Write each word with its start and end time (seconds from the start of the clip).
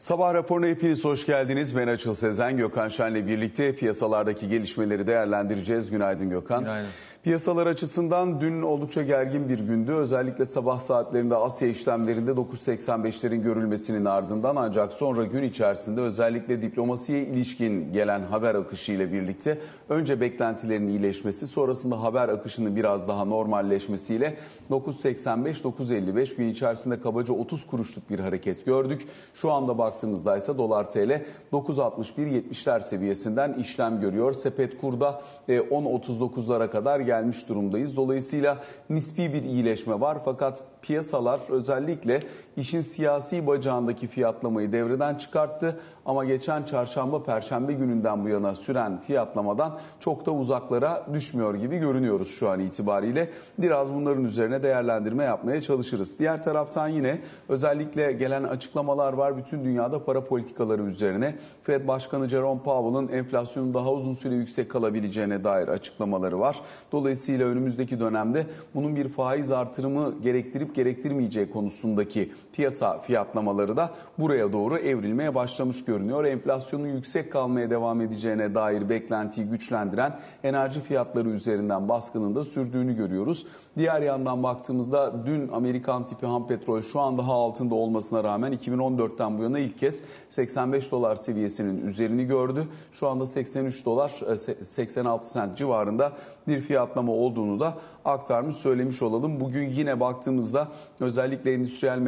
Sabah 0.00 0.34
raporuna 0.34 0.66
hepiniz 0.66 1.04
hoş 1.04 1.26
geldiniz. 1.26 1.76
Ben 1.76 1.88
Açıl 1.88 2.14
Sezen, 2.14 2.56
Gökhan 2.56 2.88
Şen'le 2.88 3.26
birlikte 3.26 3.76
piyasalardaki 3.76 4.48
gelişmeleri 4.48 5.06
değerlendireceğiz. 5.06 5.90
Günaydın 5.90 6.30
Gökhan. 6.30 6.60
Günaydın. 6.64 6.88
Piyasalar 7.22 7.66
açısından 7.66 8.40
dün 8.40 8.62
oldukça 8.62 9.02
gergin 9.02 9.48
bir 9.48 9.58
gündü. 9.58 9.92
Özellikle 9.92 10.46
sabah 10.46 10.78
saatlerinde 10.78 11.36
Asya 11.36 11.68
işlemlerinde 11.68 12.30
9.85'lerin 12.30 13.42
görülmesinin 13.42 14.04
ardından 14.04 14.56
ancak 14.56 14.92
sonra 14.92 15.24
gün 15.24 15.42
içerisinde 15.42 16.00
özellikle 16.00 16.62
diplomasiye 16.62 17.22
ilişkin 17.22 17.92
gelen 17.92 18.22
haber 18.22 18.54
akışı 18.54 18.92
ile 18.92 19.12
birlikte 19.12 19.58
önce 19.88 20.20
beklentilerin 20.20 20.88
iyileşmesi 20.88 21.46
sonrasında 21.46 22.02
haber 22.02 22.28
akışının 22.28 22.76
biraz 22.76 23.08
daha 23.08 23.24
normalleşmesiyle 23.24 24.36
9.85-9.55 24.70 26.36
gün 26.36 26.48
içerisinde 26.48 27.00
kabaca 27.00 27.34
30 27.34 27.66
kuruşluk 27.66 28.10
bir 28.10 28.18
hareket 28.18 28.66
gördük. 28.66 29.06
Şu 29.34 29.52
anda 29.52 29.78
baktığımızda 29.78 30.36
ise 30.36 30.58
dolar 30.58 30.90
TL 30.90 31.22
9.61-70'ler 31.52 32.80
seviyesinden 32.80 33.52
işlem 33.52 34.00
görüyor. 34.00 34.32
Sepet 34.32 34.80
kurda 34.80 35.22
10.39'lara 35.48 36.70
kadar 36.70 37.09
gelmiş 37.10 37.48
durumdayız. 37.48 37.96
Dolayısıyla 37.96 38.58
nispi 38.90 39.34
bir 39.34 39.42
iyileşme 39.42 40.00
var 40.00 40.18
fakat 40.24 40.62
piyasalar 40.82 41.40
özellikle 41.50 42.20
işin 42.56 42.80
siyasi 42.80 43.46
bacağındaki 43.46 44.06
fiyatlamayı 44.06 44.72
devreden 44.72 45.14
çıkarttı. 45.14 45.80
Ama 46.06 46.24
geçen 46.24 46.62
çarşamba 46.62 47.22
perşembe 47.22 47.72
gününden 47.72 48.24
bu 48.24 48.28
yana 48.28 48.54
süren 48.54 49.00
fiyatlamadan 49.00 49.78
çok 50.00 50.26
da 50.26 50.30
uzaklara 50.30 51.06
düşmüyor 51.12 51.54
gibi 51.54 51.78
görünüyoruz 51.78 52.28
şu 52.28 52.48
an 52.48 52.60
itibariyle. 52.60 53.30
Biraz 53.58 53.94
bunların 53.94 54.24
üzerine 54.24 54.62
değerlendirme 54.62 55.24
yapmaya 55.24 55.60
çalışırız. 55.60 56.18
Diğer 56.18 56.44
taraftan 56.44 56.88
yine 56.88 57.20
özellikle 57.48 58.12
gelen 58.12 58.42
açıklamalar 58.42 59.12
var 59.12 59.36
bütün 59.36 59.64
dünyada 59.64 60.04
para 60.04 60.24
politikaları 60.24 60.82
üzerine. 60.82 61.34
Fed 61.62 61.88
Başkanı 61.88 62.28
Jerome 62.28 62.62
Powell'ın 62.62 63.08
enflasyonun 63.08 63.74
daha 63.74 63.92
uzun 63.92 64.14
süre 64.14 64.34
yüksek 64.34 64.70
kalabileceğine 64.70 65.44
dair 65.44 65.68
açıklamaları 65.68 66.40
var. 66.40 66.60
Dolayısıyla 66.92 67.46
önümüzdeki 67.46 68.00
dönemde 68.00 68.46
bunun 68.74 68.96
bir 68.96 69.08
faiz 69.08 69.52
artırımı 69.52 70.14
gerektirip 70.22 70.69
gerektirmeyeceği 70.74 71.50
konusundaki 71.50 72.32
piyasa 72.60 72.98
fiyatlamaları 72.98 73.76
da 73.76 73.90
buraya 74.18 74.52
doğru 74.52 74.78
evrilmeye 74.78 75.34
başlamış 75.34 75.84
görünüyor. 75.84 76.24
Enflasyonun 76.24 76.86
yüksek 76.86 77.32
kalmaya 77.32 77.70
devam 77.70 78.00
edeceğine 78.00 78.54
dair 78.54 78.88
beklentiyi 78.88 79.46
güçlendiren 79.46 80.18
enerji 80.44 80.80
fiyatları 80.80 81.28
üzerinden 81.28 81.88
baskının 81.88 82.34
da 82.34 82.44
sürdüğünü 82.44 82.96
görüyoruz. 82.96 83.46
Diğer 83.78 84.02
yandan 84.02 84.42
baktığımızda 84.42 85.26
dün 85.26 85.48
Amerikan 85.48 86.04
tipi 86.04 86.26
ham 86.26 86.46
petrol 86.46 86.82
şu 86.82 87.00
an 87.00 87.18
daha 87.18 87.32
altında 87.32 87.74
olmasına 87.74 88.24
rağmen 88.24 88.52
2014'ten 88.52 89.38
bu 89.38 89.42
yana 89.42 89.58
ilk 89.58 89.78
kez 89.78 90.00
85 90.28 90.90
dolar 90.90 91.14
seviyesinin 91.14 91.86
üzerini 91.86 92.24
gördü. 92.24 92.64
Şu 92.92 93.08
anda 93.08 93.26
83 93.26 93.84
dolar 93.84 94.20
86 94.62 95.28
sent 95.30 95.58
civarında 95.58 96.12
bir 96.48 96.60
fiyatlama 96.60 97.12
olduğunu 97.12 97.60
da 97.60 97.74
aktarmış 98.04 98.56
söylemiş 98.56 99.02
olalım. 99.02 99.40
Bugün 99.40 99.68
yine 99.68 100.00
baktığımızda 100.00 100.68
özellikle 101.00 101.52
endüstriyel 101.52 101.98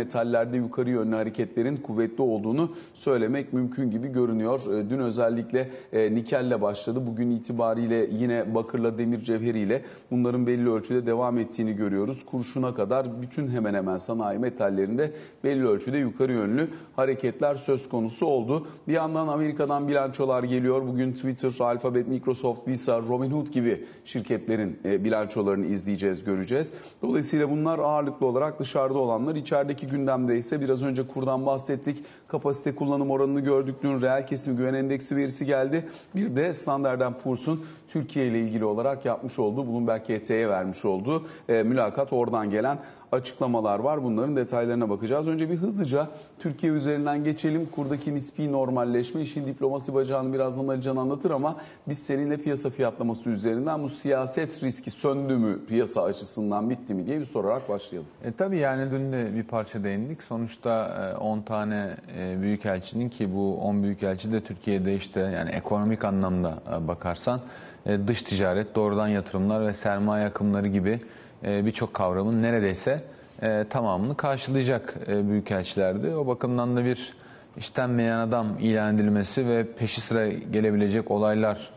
metallerde 0.43 0.57
yukarı 0.57 0.91
yönlü 0.91 1.17
hareketlerin 1.17 1.77
kuvvetli 1.77 2.23
olduğunu 2.23 2.71
söylemek 2.95 3.53
mümkün 3.53 3.91
gibi 3.91 4.09
görünüyor. 4.09 4.61
Dün 4.91 4.99
özellikle 4.99 5.71
nikelle 5.93 6.63
başladı. 6.63 7.07
Bugün 7.07 7.31
itibariyle 7.31 8.09
yine 8.11 8.55
bakırla 8.55 8.99
demir 8.99 9.21
cevheriyle 9.21 9.83
bunların 10.11 10.47
belli 10.47 10.71
ölçüde 10.71 11.07
devam 11.07 11.39
ettiğini 11.39 11.73
görüyoruz. 11.73 12.27
Kurşuna 12.27 12.75
kadar 12.75 13.23
bütün 13.23 13.49
hemen 13.49 13.75
hemen 13.75 13.99
sanayi 13.99 14.39
metallerinde 14.39 15.13
belli 15.45 15.67
ölçüde 15.67 15.99
yukarı 15.99 16.33
yönlü 16.33 16.69
hareketler 16.97 17.55
söz 17.55 17.89
konusu 17.89 18.27
oldu. 18.27 18.67
Bir 18.89 18.93
yandan 18.93 19.29
Amerika'dan 19.29 19.89
bilançolar 19.89 20.43
geliyor. 20.43 20.87
Bugün 20.87 21.13
Twitter, 21.13 21.53
Alphabet, 21.61 22.09
Microsoft, 22.09 22.69
Visa, 22.69 22.99
Robinhood 22.99 23.47
gibi 23.47 23.85
şirketlerin 24.05 24.79
bilançolarını 24.85 25.67
izleyeceğiz, 25.67 26.25
göreceğiz. 26.25 26.73
Dolayısıyla 27.03 27.51
bunlar 27.51 27.79
ağırlıklı 27.79 28.27
olarak 28.27 28.61
dışarıda 28.61 28.99
olanlar. 28.99 29.35
İçerideki 29.35 29.87
gündemde 30.23 30.39
ise 30.39 30.61
biraz 30.61 30.83
önce 30.83 31.07
kurdan 31.07 31.47
bahsettik. 31.47 32.05
Kapasite 32.29 32.75
kullanım 32.75 33.11
oranını 33.11 33.41
gördük. 33.41 33.77
Dün 33.83 34.01
reel 34.01 34.27
kesim 34.27 34.57
güven 34.57 34.75
endeksi 34.75 35.17
verisi 35.17 35.47
geldi. 35.47 35.89
Bir 36.15 36.37
de 36.37 36.55
Standard 36.55 37.21
Poor's'un 37.23 37.65
Türkiye 37.89 38.27
ile 38.27 38.41
ilgili 38.41 38.65
olarak 38.65 39.05
yapmış 39.05 39.39
olduğu, 39.39 39.67
Bloomberg 39.67 40.03
KT'ye 40.03 40.49
vermiş 40.49 40.85
olduğu 40.85 41.27
e, 41.49 41.63
mülakat 41.63 42.13
oradan 42.13 42.51
gelen 42.51 42.79
açıklamalar 43.13 43.79
var. 43.79 44.05
Bunların 44.05 44.37
detaylarına 44.37 44.91
bakacağız. 44.91 45.29
Önce 45.29 45.51
bir 45.51 45.57
hızlıca 45.57 46.09
Türkiye 46.39 46.73
üzerinden 46.73 47.25
geçelim. 47.25 47.67
Kurdaki 47.67 48.15
nispi 48.15 48.53
normalleşme, 48.53 49.21
işin 49.21 49.47
diplomasi 49.47 49.95
bacağını 49.95 50.33
birazdan 50.33 50.69
Ali 50.69 50.83
Can 50.83 50.97
anlatır 50.97 51.31
ama 51.31 51.57
biz 51.89 51.99
seninle 51.99 52.37
piyasa 52.37 52.71
fiyatlaması 52.71 53.31
üzerinden 53.31 53.83
bu 53.83 53.89
siyaset 53.89 54.63
riski 54.63 54.91
söndü 54.91 55.37
mü 55.37 55.67
piyasa 55.67 56.03
açısından 56.03 56.71
bitti 56.71 56.95
mi 56.95 57.07
diye 57.07 57.21
bir 57.21 57.27
sorarak 57.27 57.69
başlayalım. 57.69 58.09
E, 58.25 58.33
tabii 58.33 58.59
yani 58.59 58.91
dün 58.91 59.13
de 59.13 59.35
bir 59.35 59.43
parça 59.43 59.85
değindik. 59.85 60.23
Sonuçta 60.23 61.17
10 61.21 61.39
e, 61.39 61.45
tane 61.45 61.97
e, 62.19 62.43
büyükelçinin 62.43 63.09
ki 63.09 63.35
bu 63.35 63.57
10 63.57 63.83
büyükelçi 63.83 64.33
de 64.33 64.41
Türkiye'de 64.41 64.95
işte 64.95 65.21
yani 65.21 65.51
ekonomik 65.51 66.05
anlamda 66.05 66.59
e, 66.73 66.89
bakarsan 66.89 67.41
e, 67.87 68.09
dış 68.09 68.23
ticaret, 68.23 68.75
doğrudan 68.75 69.09
yatırımlar 69.09 69.67
ve 69.67 69.75
sermaye 69.75 70.27
akımları 70.27 70.69
gibi 70.69 71.01
birçok 71.43 71.95
kavramın 71.95 72.43
neredeyse 72.43 73.05
e, 73.43 73.65
tamamını 73.71 74.17
karşılayacak 74.17 74.95
e, 75.09 75.29
büyükelçilerdi. 75.29 76.15
O 76.15 76.27
bakımdan 76.27 76.77
da 76.77 76.85
bir 76.85 77.15
istenmeyen 77.57 78.19
adam 78.19 78.59
ilan 78.61 78.95
edilmesi 78.95 79.47
ve 79.47 79.73
peşi 79.73 80.01
sıra 80.01 80.29
gelebilecek 80.29 81.11
olaylar 81.11 81.71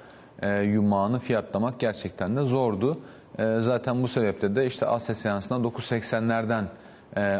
yumağını 0.63 1.19
fiyatlamak 1.19 1.79
gerçekten 1.79 2.35
de 2.35 2.41
zordu. 2.41 2.99
Zaten 3.59 4.03
bu 4.03 4.07
sebeple 4.07 4.55
de 4.55 4.65
işte 4.65 4.85
Asya 4.85 5.15
seansında 5.15 5.67
9.80'lerden 5.67 6.65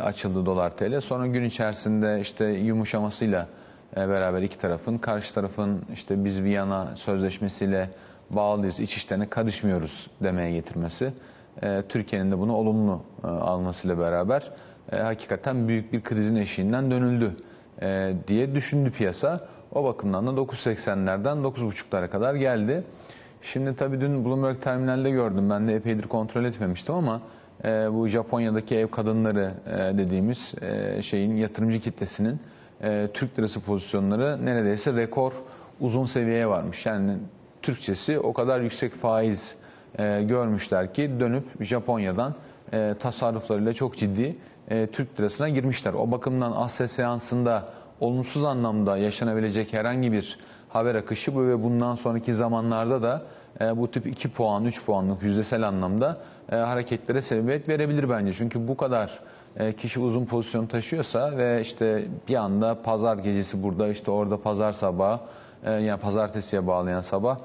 açıldı 0.02 0.46
dolar 0.46 0.78
TL. 0.78 1.02
Sonra 1.02 1.28
gün 1.28 1.44
içerisinde 1.44 2.19
işte 2.22 2.46
yumuşamasıyla 2.46 3.47
beraber 3.96 4.42
iki 4.42 4.57
tarafın, 4.57 4.97
karşı 4.97 5.34
tarafın 5.34 5.81
işte 5.94 6.25
biz 6.25 6.44
Viyana 6.44 6.96
sözleşmesiyle 6.96 7.90
bağlıyız, 8.30 8.80
iç 8.80 8.97
işlerine 8.97 9.30
karışmıyoruz 9.30 10.07
demeye 10.24 10.52
getirmesi 10.52 11.06
e, 11.06 11.34
Türkiye'nin 11.90 12.32
de 12.32 12.40
bunu 12.40 12.56
olumlu 12.56 13.02
e, 13.24 13.28
almasıyla 13.28 14.00
beraber 14.00 14.52
e, 14.92 14.98
hakikaten 14.98 15.68
büyük 15.68 15.94
bir 15.94 16.04
krizin 16.04 16.36
eşiğinden 16.36 16.92
dönüldü 16.92 17.36
diye 18.28 18.56
düşündü 18.56 18.92
piyasa. 18.92 19.48
O 19.72 19.84
bakımdan 19.84 20.28
da 20.28 20.32
9.80'lerden 20.32 21.38
9.5'lara 21.38 22.10
kadar 22.10 22.36
geldi. 22.36 22.84
Şimdi 23.42 23.76
tabii 23.76 24.02
dün 24.02 24.26
Bloomberg 24.26 24.62
terminalde 24.62 25.10
gördüm. 25.12 25.50
Ben 25.50 25.68
de 25.68 25.76
epeydir 25.76 26.08
kontrol 26.08 26.44
etmemiştim 26.46 26.96
ama 26.96 27.22
bu 27.92 28.08
Japonya'daki 28.08 28.76
ev 28.76 28.88
kadınları 28.88 29.52
dediğimiz 29.98 30.56
şeyin 31.02 31.36
yatırımcı 31.36 31.80
kitlesinin 31.80 32.40
Türk 33.14 33.40
lirası 33.40 33.62
pozisyonları 33.62 34.46
neredeyse 34.46 34.94
rekor 34.94 35.34
uzun 35.80 36.06
seviyeye 36.06 36.48
varmış. 36.48 36.86
Yani 36.86 37.18
Türkçesi 37.62 38.20
o 38.20 38.34
kadar 38.34 38.60
yüksek 38.62 38.94
faiz 38.94 39.56
e, 40.00 40.23
görmüşler 40.23 40.94
ki 40.94 41.19
dönüp 41.19 41.63
Japonya'dan 41.63 42.35
e, 42.73 42.95
tasarruflarıyla 43.00 43.73
çok 43.73 43.97
ciddi 43.97 44.38
e, 44.69 44.88
Türk 44.88 45.19
lirasına 45.19 45.50
girmişler. 45.50 45.94
O 45.94 46.11
bakımdan 46.11 46.51
Asya 46.51 46.88
seansında 46.88 47.69
olumsuz 48.00 48.44
anlamda 48.44 48.97
yaşanabilecek 48.97 49.73
herhangi 49.73 50.11
bir 50.11 50.38
haber 50.69 50.95
akışı 50.95 51.35
bu 51.35 51.47
ve 51.47 51.63
bundan 51.63 51.95
sonraki 51.95 52.33
zamanlarda 52.33 53.03
da 53.03 53.22
e, 53.61 53.78
bu 53.78 53.91
tip 53.91 54.07
2 54.07 54.29
puan, 54.29 54.66
3 54.66 54.85
puanlık 54.85 55.23
yüzdesel 55.23 55.67
anlamda 55.67 56.17
e, 56.51 56.56
hareketlere 56.56 57.22
sebebiyet 57.22 57.69
verebilir 57.69 58.09
bence. 58.09 58.33
Çünkü 58.33 58.67
bu 58.67 58.77
kadar 58.77 59.19
e, 59.57 59.73
kişi 59.73 60.00
uzun 60.00 60.25
pozisyon 60.25 60.66
taşıyorsa 60.66 61.38
ve 61.38 61.62
işte 61.62 62.07
bir 62.27 62.35
anda 62.35 62.81
pazar 62.81 63.17
gecesi 63.17 63.63
burada 63.63 63.88
işte 63.88 64.12
orada 64.12 64.41
pazar 64.41 64.71
sabahı 64.71 65.19
e, 65.63 65.71
yani 65.71 66.00
pazartesiye 66.00 66.68
bağlayan 66.68 67.01
sabah 67.01 67.38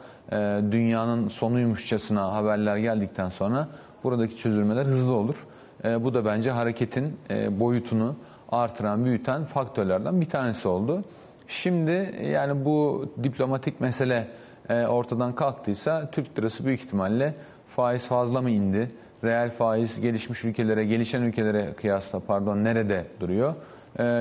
dünyanın 0.72 1.28
sonuymuşçasına 1.28 2.32
haberler 2.34 2.76
geldikten 2.76 3.28
sonra 3.28 3.68
buradaki 4.04 4.36
çözülmeler 4.36 4.86
hızlı 4.86 5.12
olur. 5.12 5.46
E, 5.84 6.04
bu 6.04 6.14
da 6.14 6.24
bence 6.24 6.50
hareketin 6.50 7.18
boyutunu 7.60 8.16
artıran, 8.52 9.04
büyüten 9.04 9.44
faktörlerden 9.44 10.20
bir 10.20 10.28
tanesi 10.28 10.68
oldu. 10.68 11.02
Şimdi 11.48 12.14
yani 12.22 12.64
bu 12.64 13.06
diplomatik 13.22 13.80
mesele 13.80 14.28
ortadan 14.68 15.34
kalktıysa 15.34 16.10
Türk 16.10 16.38
lirası 16.38 16.64
büyük 16.64 16.80
ihtimalle 16.80 17.34
faiz 17.66 18.06
fazla 18.08 18.42
mı 18.42 18.50
indi? 18.50 18.90
Reel 19.24 19.50
faiz 19.50 20.00
gelişmiş 20.00 20.44
ülkelere, 20.44 20.84
gelişen 20.84 21.22
ülkelere 21.22 21.72
kıyasla 21.72 22.20
pardon 22.20 22.64
nerede 22.64 23.06
duruyor? 23.20 23.54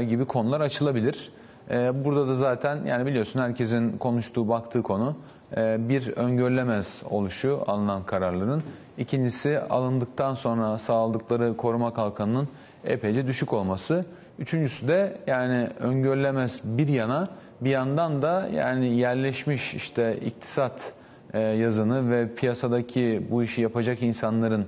gibi 0.09 0.25
konular 0.25 0.61
açılabilir. 0.61 1.31
Burada 1.69 2.27
da 2.27 2.33
zaten 2.33 2.85
yani 2.85 3.06
biliyorsun 3.06 3.39
herkesin 3.39 3.97
konuştuğu, 3.97 4.50
baktığı 4.50 4.83
konu 4.83 5.09
e, 5.09 5.38
bir 5.57 6.17
öngörülemez 6.17 7.01
oluşu 7.09 7.63
alınan 7.67 8.03
kararların. 8.03 8.63
İkincisi 8.97 9.59
alındıktan 9.59 10.35
sonra 10.35 10.77
sağladıkları 10.77 11.57
koruma 11.57 11.93
kalkanının 11.93 12.47
epeyce 12.83 13.27
düşük 13.27 13.53
olması. 13.53 14.05
Üçüncüsü 14.39 14.87
de 14.87 15.17
yani 15.27 15.69
öngörülemez 15.79 16.61
bir 16.63 16.87
yana 16.87 17.29
bir 17.61 17.69
yandan 17.69 18.21
da 18.21 18.49
yani 18.53 18.97
yerleşmiş 18.97 19.73
işte 19.73 20.17
iktisat 20.25 20.93
e, 21.33 21.39
yazını 21.39 22.11
ve 22.11 22.35
piyasadaki 22.35 23.27
bu 23.31 23.43
işi 23.43 23.61
yapacak 23.61 24.01
insanların 24.01 24.61
e, 24.61 24.65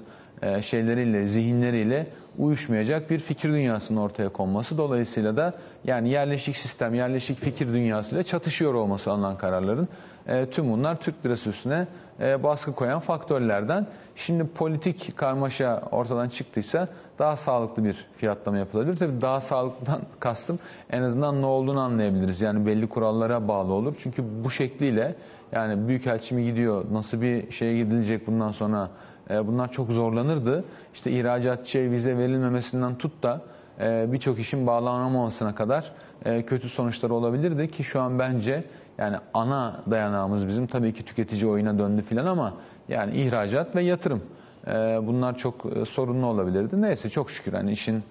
şeyleriyle, 0.62 1.26
zihinleriyle 1.26 2.08
uyuşmayacak 2.38 3.10
bir 3.10 3.20
fikir 3.20 3.50
dünyasının 3.50 4.00
ortaya 4.00 4.30
konması. 4.30 4.78
Dolayısıyla 4.78 5.38
da 5.38 5.54
yani 5.84 6.10
yerleşik 6.10 6.58
sistem, 6.58 6.94
yerleşik 6.94 7.40
fikir 7.40 7.68
dünyasıyla 7.68 8.24
çatışıyor 8.24 8.74
olması 8.74 9.12
alınan 9.12 9.38
kararların 9.38 9.88
e, 10.28 10.50
tüm 10.50 10.72
bunlar 10.72 11.00
Türk 11.00 11.26
lirası 11.26 11.50
üstüne 11.50 11.88
e, 12.20 12.44
baskı 12.44 12.76
koyan 12.76 13.00
faktörlerden. 13.00 13.88
Şimdi 14.16 14.48
politik 14.48 15.18
karmaşa 15.18 15.84
ortadan 15.92 16.30
çıktıysa 16.30 16.88
daha 17.20 17.38
sağlıklı 17.38 17.84
bir 17.84 18.06
fiyatlama 18.18 18.58
yapılabilir. 18.58 18.98
Tabii 18.98 19.22
daha 19.22 19.42
sağlıklıdan 19.42 20.02
kastım 20.20 20.60
en 20.90 21.02
azından 21.02 21.42
ne 21.42 21.46
olduğunu 21.46 21.80
anlayabiliriz. 21.80 22.42
Yani 22.42 22.66
belli 22.66 22.90
kurallara 22.90 23.48
bağlı 23.48 23.74
olur. 23.74 23.96
Çünkü 24.00 24.24
bu 24.44 24.52
şekliyle 24.52 25.16
yani 25.52 25.88
büyükelçi 25.88 26.36
mi 26.36 26.44
gidiyor, 26.46 26.86
nasıl 26.92 27.22
bir 27.22 27.52
şeye 27.52 27.78
gidilecek 27.78 28.28
bundan 28.28 28.52
sonra 28.52 28.84
e, 28.84 29.11
bunlar 29.30 29.72
çok 29.72 29.92
zorlanırdı. 29.92 30.64
İşte 30.94 31.12
ihracatçıya 31.12 31.92
vize 31.92 32.18
verilmemesinden 32.18 32.98
tut 32.98 33.24
da 33.24 33.42
e, 33.80 34.12
birçok 34.12 34.40
işin 34.40 34.68
bağlanamamasına 34.68 35.56
kadar 35.56 35.92
e, 36.26 36.46
kötü 36.46 36.70
sonuçları 36.70 37.14
olabilirdi 37.14 37.72
ki 37.72 37.84
şu 37.84 38.02
an 38.02 38.20
bence 38.20 38.64
yani 38.98 39.18
ana 39.34 39.82
dayanağımız 39.92 40.48
bizim 40.48 40.68
tabii 40.68 40.94
ki 40.94 41.06
tüketici 41.06 41.48
oyuna 41.48 41.80
döndü 41.80 42.02
filan 42.02 42.26
ama 42.26 42.54
yani 42.90 43.16
ihracat 43.16 43.76
ve 43.76 43.84
yatırım. 43.84 44.22
Bunlar 45.08 45.38
çok 45.38 45.66
sorunlu 45.90 46.26
olabilirdi. 46.26 46.82
Neyse 46.82 47.10
çok 47.10 47.32
şükür 47.32 47.54
hani 47.54 47.72
işin 47.72 48.04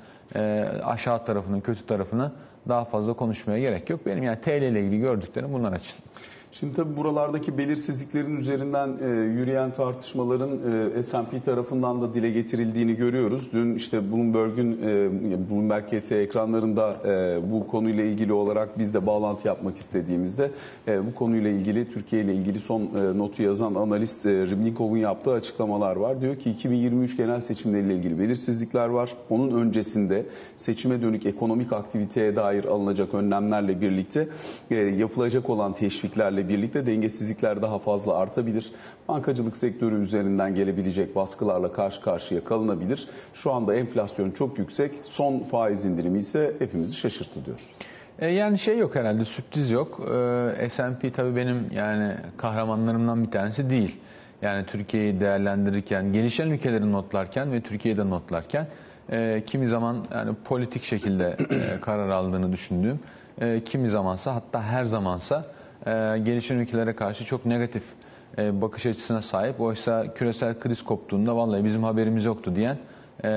aşağı 0.85 1.25
tarafını, 1.25 1.61
kötü 1.61 1.87
tarafını 1.87 2.33
daha 2.69 2.85
fazla 2.85 3.13
konuşmaya 3.13 3.61
gerek 3.61 3.91
yok. 3.91 4.07
Benim 4.07 4.23
yani 4.23 4.41
TL 4.41 4.63
ile 4.63 4.81
ilgili 4.81 5.01
gördüklerim 5.01 5.53
bunlar 5.53 5.73
açın. 5.73 5.97
Şimdi 6.53 6.75
tabii 6.75 6.97
buralardaki 6.97 7.59
belirsizliklerin 7.59 8.37
üzerinden 8.37 8.89
e, 9.03 9.07
yürüyen 9.09 9.73
tartışmaların 9.73 10.51
e, 10.97 11.03
S&P 11.03 11.41
tarafından 11.41 12.03
da 12.03 12.15
dile 12.15 12.31
getirildiğini 12.31 12.97
görüyoruz. 12.97 13.49
Dün 13.53 13.75
işte 13.75 14.13
Bloomberg'ün 14.13 14.73
e, 14.73 15.51
Bloomberg 15.51 15.85
KT 15.85 16.13
ekranlarında 16.13 16.97
e, 17.05 17.39
bu 17.53 17.67
konuyla 17.67 18.05
ilgili 18.05 18.33
olarak 18.33 18.79
biz 18.79 18.95
de 18.95 19.07
bağlantı 19.07 19.49
yapmak 19.49 19.77
istediğimizde 19.77 20.51
e, 20.89 21.07
bu 21.07 21.15
konuyla 21.15 21.51
ilgili 21.51 21.91
Türkiye 21.93 22.23
ile 22.23 22.35
ilgili 22.35 22.61
son 22.61 22.83
e, 22.83 23.19
notu 23.19 23.43
yazan 23.43 23.75
analist 23.75 24.27
e, 24.27 24.47
Ribnikov'un 24.47 24.97
yaptığı 24.97 25.33
açıklamalar 25.33 25.97
var. 25.97 26.21
Diyor 26.21 26.37
ki 26.37 26.51
2023 26.51 27.17
genel 27.17 27.41
seçimleriyle 27.41 27.95
ilgili 27.95 28.19
belirsizlikler 28.19 28.89
var. 28.89 29.11
Onun 29.31 29.51
öncesinde 29.51 30.27
seçime 30.57 31.03
dönük 31.03 31.27
ekonomik 31.27 31.73
aktiviteye 31.73 32.37
dair 32.37 32.65
alınacak 32.65 33.15
önlemlerle 33.15 33.81
birlikte 33.81 34.29
e, 34.71 34.75
yapılacak 34.77 35.51
olan 35.51 35.73
teşviklerle 35.73 36.40
birlikte 36.49 36.87
dengesizlikler 36.87 37.63
daha 37.63 37.79
fazla 37.79 38.17
artabilir. 38.17 38.73
Bankacılık 39.09 39.57
sektörü 39.57 40.03
üzerinden 40.03 40.55
gelebilecek 40.55 41.17
baskılarla 41.17 41.73
karşı 41.73 42.03
karşıya 42.03 42.45
kalınabilir. 42.45 43.09
Şu 43.35 43.53
anda 43.53 43.75
enflasyon 43.75 44.31
çok 44.31 44.59
yüksek. 44.59 44.93
Son 45.03 45.39
faiz 45.39 45.85
indirimi 45.85 46.19
ise 46.19 46.55
hepimizi 46.59 46.95
şaşırttı 46.95 47.45
diyor. 47.45 47.61
E, 48.19 48.27
yani 48.27 48.59
şey 48.59 48.79
yok 48.79 48.95
herhalde 48.95 49.25
sürpriz 49.25 49.71
yok. 49.71 50.01
E, 50.61 50.69
S&P 50.71 51.13
tabii 51.13 51.37
benim 51.37 51.67
yani 51.75 52.15
kahramanlarımdan 52.37 53.25
bir 53.25 53.31
tanesi 53.31 53.71
değil. 53.71 54.01
Yani 54.43 54.67
Türkiye'yi 54.67 55.21
değerlendirirken, 55.21 56.13
gelişen 56.13 56.51
ülkeleri 56.51 56.93
notlarken 56.93 57.53
ve 57.53 57.61
Türkiye'de 57.61 58.11
notlarken 58.11 58.67
e, 59.11 59.43
kimi 59.47 59.69
zaman 59.69 60.05
yani 60.15 60.35
politik 60.45 60.85
şekilde 60.85 61.37
e, 61.51 61.81
karar 61.81 62.09
aldığını 62.09 62.53
düşündüğüm, 62.53 63.01
e, 63.41 63.65
kimi 63.65 63.89
zamansa 63.89 64.35
hatta 64.35 64.63
her 64.63 64.85
zamansa 64.85 65.45
gelişen 66.25 66.57
ülkelere 66.57 66.97
karşı 66.97 67.25
çok 67.25 67.47
negatif 67.47 67.83
e, 68.39 68.61
bakış 68.61 68.87
açısına 68.87 69.23
sahip. 69.23 69.61
Oysa 69.61 70.15
küresel 70.15 70.61
kriz 70.61 70.83
koptuğunda 70.83 71.37
vallahi 71.37 71.65
bizim 71.65 71.85
haberimiz 71.85 72.25
yoktu 72.25 72.57
diyen 72.57 72.79
e, 73.25 73.29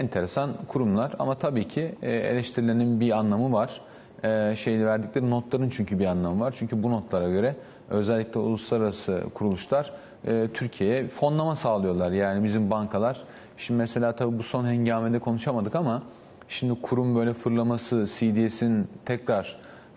enteresan 0.00 0.50
kurumlar. 0.68 1.12
Ama 1.18 1.34
tabii 1.34 1.68
ki 1.68 1.94
e, 2.02 2.12
eleştirilerin 2.12 3.00
bir 3.00 3.10
anlamı 3.10 3.52
var. 3.52 3.80
E, 4.24 4.56
şey 4.56 4.86
verdikleri 4.86 5.30
notların 5.30 5.70
çünkü 5.70 5.98
bir 5.98 6.04
anlamı 6.06 6.40
var. 6.40 6.54
Çünkü 6.58 6.82
bu 6.82 6.90
notlara 6.90 7.28
göre 7.28 7.56
özellikle 7.90 8.40
uluslararası 8.40 9.24
kuruluşlar 9.34 9.92
e, 10.26 10.48
Türkiye'ye 10.54 11.08
fonlama 11.08 11.56
sağlıyorlar. 11.56 12.10
Yani 12.10 12.44
bizim 12.44 12.70
bankalar. 12.70 13.22
Şimdi 13.56 13.78
mesela 13.78 14.12
tabii 14.12 14.38
bu 14.38 14.42
son 14.42 14.66
hengamede 14.66 15.18
konuşamadık 15.18 15.74
ama 15.74 16.02
şimdi 16.48 16.80
kurum 16.82 17.16
böyle 17.16 17.32
fırlaması, 17.32 18.06
CDS'in 18.06 18.88
tekrar 19.04 19.56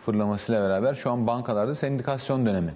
fırlamasıyla 0.10 0.62
beraber 0.62 0.94
şu 0.94 1.12
an 1.12 1.28
bankalarda 1.28 1.76
sendikasyon 1.76 2.46
dönemi. 2.46 2.74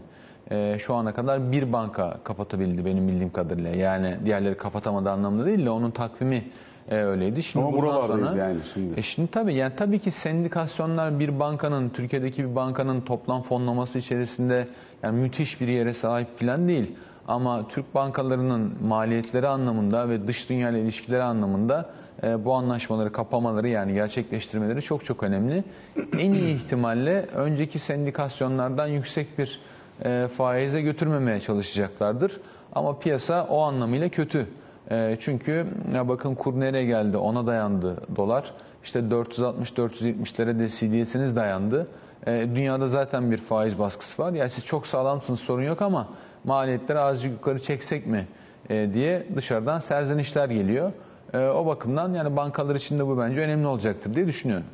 E, 0.51 0.79
şu 0.79 0.93
ana 0.93 1.13
kadar 1.13 1.51
bir 1.51 1.73
banka 1.73 2.19
kapatabildi 2.23 2.85
benim 2.85 3.07
bildiğim 3.07 3.31
kadarıyla. 3.31 3.69
Yani 3.69 4.17
diğerleri 4.25 4.57
kapatamadı 4.57 5.09
anlamında 5.09 5.45
değil 5.45 5.65
de 5.65 5.69
onun 5.69 5.91
takvimi 5.91 6.43
e, 6.89 6.95
öyleydi. 6.97 7.43
Şimdi 7.43 7.65
Ama 7.65 7.77
buralardayız 7.77 8.29
sonra, 8.29 8.43
yani 8.43 8.57
şimdi. 8.73 8.99
E 8.99 9.01
şimdi 9.01 9.31
tabii 9.31 9.55
yani 9.55 9.73
tabii 9.77 9.99
ki 9.99 10.11
sendikasyonlar 10.11 11.19
bir 11.19 11.39
bankanın 11.39 11.89
Türkiye'deki 11.89 12.49
bir 12.49 12.55
bankanın 12.55 13.01
toplam 13.01 13.41
fonlaması 13.41 13.99
içerisinde 13.99 14.67
yani 15.03 15.19
müthiş 15.19 15.61
bir 15.61 15.67
yere 15.67 15.93
sahip 15.93 16.37
falan 16.39 16.67
değil. 16.67 16.95
Ama 17.27 17.67
Türk 17.67 17.95
bankalarının 17.95 18.83
maliyetleri 18.83 19.47
anlamında 19.47 20.09
ve 20.09 20.27
dış 20.27 20.49
dünya 20.49 20.69
ile 20.69 20.81
ilişkileri 20.81 21.23
anlamında 21.23 21.89
e, 22.23 22.45
bu 22.45 22.53
anlaşmaları 22.53 23.11
kapamaları 23.11 23.67
yani 23.67 23.93
gerçekleştirmeleri 23.93 24.81
çok 24.81 25.05
çok 25.05 25.23
önemli. 25.23 25.63
En 26.19 26.33
iyi 26.33 26.55
ihtimalle 26.55 27.25
önceki 27.35 27.79
sendikasyonlardan 27.79 28.87
yüksek 28.87 29.39
bir 29.39 29.59
e, 30.05 30.27
faize 30.27 30.81
götürmemeye 30.81 31.39
çalışacaklardır. 31.39 32.39
Ama 32.75 32.99
piyasa 32.99 33.47
o 33.49 33.61
anlamıyla 33.61 34.09
kötü. 34.09 34.47
E, 34.91 35.17
çünkü 35.19 35.65
ya 35.95 36.07
bakın 36.07 36.35
kur 36.35 36.59
nereye 36.59 36.85
geldi 36.85 37.17
ona 37.17 37.47
dayandı 37.47 37.97
dolar. 38.15 38.51
İşte 38.83 38.99
460-470'lere 38.99 40.59
de 40.59 40.69
CDS'iniz 40.69 41.35
dayandı. 41.35 41.87
Dünyada 42.27 42.87
zaten 42.87 43.31
bir 43.31 43.37
faiz 43.37 43.79
baskısı 43.79 44.23
var. 44.23 44.33
Yani 44.33 44.49
siz 44.49 44.65
çok 44.65 44.87
sağlamsınız 44.87 45.39
sorun 45.39 45.63
yok 45.63 45.81
ama 45.81 46.07
maliyetleri 46.43 46.99
azıcık 46.99 47.31
yukarı 47.31 47.61
çeksek 47.61 48.07
mi 48.07 48.27
diye 48.69 49.27
dışarıdan 49.35 49.79
serzenişler 49.79 50.49
geliyor. 50.49 50.91
Ee, 51.33 51.37
o 51.37 51.65
bakımdan 51.65 52.13
yani 52.13 52.35
bankalar 52.35 52.75
için 52.75 52.99
de 52.99 53.07
bu 53.07 53.17
bence 53.17 53.41
önemli 53.41 53.67
olacaktır 53.67 54.13
diye 54.13 54.27
düşünüyorum. 54.27 54.65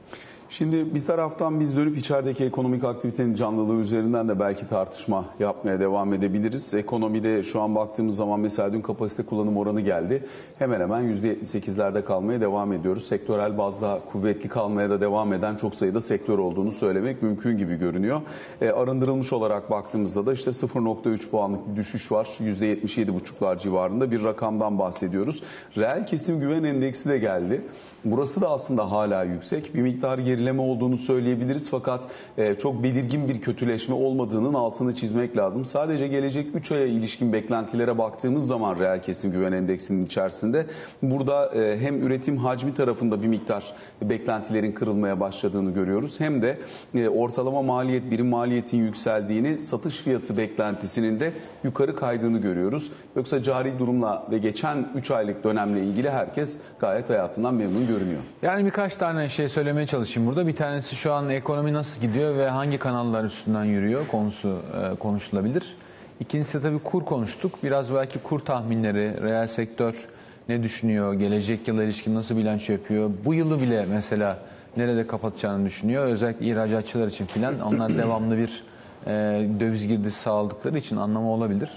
Şimdi 0.51 0.95
bir 0.95 1.05
taraftan 1.05 1.59
biz 1.59 1.77
dönüp 1.77 1.97
içerideki 1.97 2.43
ekonomik 2.43 2.83
aktivitenin 2.83 3.33
canlılığı 3.33 3.81
üzerinden 3.81 4.29
de 4.29 4.39
belki 4.39 4.67
tartışma 4.67 5.25
yapmaya 5.39 5.79
devam 5.79 6.13
edebiliriz. 6.13 6.73
Ekonomide 6.73 7.43
şu 7.43 7.61
an 7.61 7.75
baktığımız 7.75 8.15
zaman 8.15 8.39
mesela 8.39 8.73
dün 8.73 8.81
kapasite 8.81 9.23
kullanım 9.25 9.57
oranı 9.57 9.81
geldi. 9.81 10.25
Hemen 10.59 10.81
hemen 10.81 11.03
%78'lerde 11.03 12.03
kalmaya 12.03 12.41
devam 12.41 12.73
ediyoruz. 12.73 13.07
Sektörel 13.07 13.57
bazda 13.57 13.99
kuvvetli 14.11 14.49
kalmaya 14.49 14.89
da 14.89 15.01
devam 15.01 15.33
eden 15.33 15.55
çok 15.55 15.75
sayıda 15.75 16.01
sektör 16.01 16.37
olduğunu 16.37 16.71
söylemek 16.71 17.23
mümkün 17.23 17.57
gibi 17.57 17.75
görünüyor. 17.75 18.21
E, 18.61 18.69
arındırılmış 18.69 19.33
olarak 19.33 19.71
baktığımızda 19.71 20.25
da 20.25 20.33
işte 20.33 20.51
0.3 20.51 21.29
puanlık 21.29 21.67
bir 21.71 21.75
düşüş 21.75 22.11
var. 22.11 22.25
%77,5'lar 22.39 23.59
civarında 23.59 24.11
bir 24.11 24.23
rakamdan 24.23 24.79
bahsediyoruz. 24.79 25.43
Reel 25.77 26.07
kesim 26.07 26.39
güven 26.39 26.63
endeksi 26.63 27.09
de 27.09 27.17
geldi. 27.17 27.61
Burası 28.05 28.41
da 28.41 28.49
aslında 28.49 28.91
hala 28.91 29.23
yüksek. 29.23 29.75
Bir 29.75 29.81
miktar 29.81 30.17
gerileme 30.39 30.61
olduğunu 30.61 30.97
söyleyebiliriz 30.97 31.69
fakat 31.69 32.07
e, 32.37 32.55
çok 32.55 32.83
belirgin 32.83 33.27
bir 33.27 33.41
kötüleşme 33.41 33.95
olmadığının 33.95 34.53
altını 34.53 34.95
çizmek 34.95 35.37
lazım. 35.37 35.65
Sadece 35.65 36.07
gelecek 36.07 36.55
3 36.55 36.71
aya 36.71 36.85
ilişkin 36.85 37.33
beklentilere 37.33 37.97
baktığımız 37.97 38.47
zaman 38.47 38.79
reel 38.79 39.01
kesim 39.01 39.31
güven 39.31 39.51
endeksinin 39.51 40.05
içerisinde 40.05 40.65
burada 41.01 41.55
e, 41.55 41.79
hem 41.79 42.01
üretim 42.07 42.37
hacmi 42.37 42.73
tarafında 42.73 43.21
bir 43.21 43.27
miktar 43.27 43.73
beklentilerin 44.01 44.71
kırılmaya 44.71 45.19
başladığını 45.19 45.71
görüyoruz. 45.71 46.19
Hem 46.19 46.41
de 46.41 46.57
e, 46.95 47.09
ortalama 47.09 47.61
maliyet, 47.61 48.11
birim 48.11 48.27
maliyetin 48.27 48.77
yükseldiğini, 48.77 49.59
satış 49.59 50.01
fiyatı 50.01 50.37
beklentisinin 50.37 51.19
de 51.19 51.31
yukarı 51.63 51.95
kaydığını 51.95 52.37
görüyoruz. 52.37 52.91
Yoksa 53.15 53.43
cari 53.43 53.79
durumla 53.79 54.27
ve 54.31 54.37
geçen 54.37 54.87
3 54.95 55.11
aylık 55.11 55.43
dönemle 55.43 55.83
ilgili 55.83 56.09
herkes 56.09 56.57
gayet 56.79 57.09
hayatından 57.09 57.53
memnun 57.53 57.87
görünüyor. 57.87 58.21
Yani 58.41 58.65
birkaç 58.65 58.95
tane 58.95 59.29
şey 59.29 59.49
söylemeye 59.49 59.87
çalışayım 59.87 60.28
burada. 60.29 60.47
Bir 60.47 60.55
tanesi 60.55 60.95
şu 60.95 61.13
an 61.13 61.29
ekonomi 61.29 61.73
nasıl 61.73 62.01
gidiyor 62.01 62.37
ve 62.37 62.49
hangi 62.49 62.77
kanallar 62.77 63.23
üstünden 63.23 63.63
yürüyor 63.63 64.07
konusu 64.07 64.61
e, 64.73 64.95
konuşulabilir. 64.95 65.75
İkincisi 66.19 66.61
tabii 66.61 66.79
kur 66.79 67.05
konuştuk. 67.05 67.63
Biraz 67.63 67.93
belki 67.93 68.19
kur 68.19 68.39
tahminleri, 68.39 69.23
reel 69.23 69.47
sektör 69.47 70.07
ne 70.49 70.63
düşünüyor, 70.63 71.13
gelecek 71.13 71.67
yıla 71.67 71.83
ilişkin 71.83 72.15
nasıl 72.15 72.37
bilanço 72.37 72.73
yapıyor. 72.73 73.11
Bu 73.25 73.33
yılı 73.33 73.61
bile 73.61 73.85
mesela 73.89 74.39
nerede 74.77 75.07
kapatacağını 75.07 75.65
düşünüyor. 75.65 76.05
Özellikle 76.05 76.45
ihracatçılar 76.45 77.07
için 77.07 77.25
filan 77.25 77.59
onlar 77.59 77.89
devamlı 77.97 78.37
bir 78.37 78.63
e, 79.05 79.11
döviz 79.59 79.87
girdisi 79.87 80.19
sağladıkları 80.19 80.77
için 80.77 80.97
anlamı 80.97 81.31
olabilir. 81.31 81.69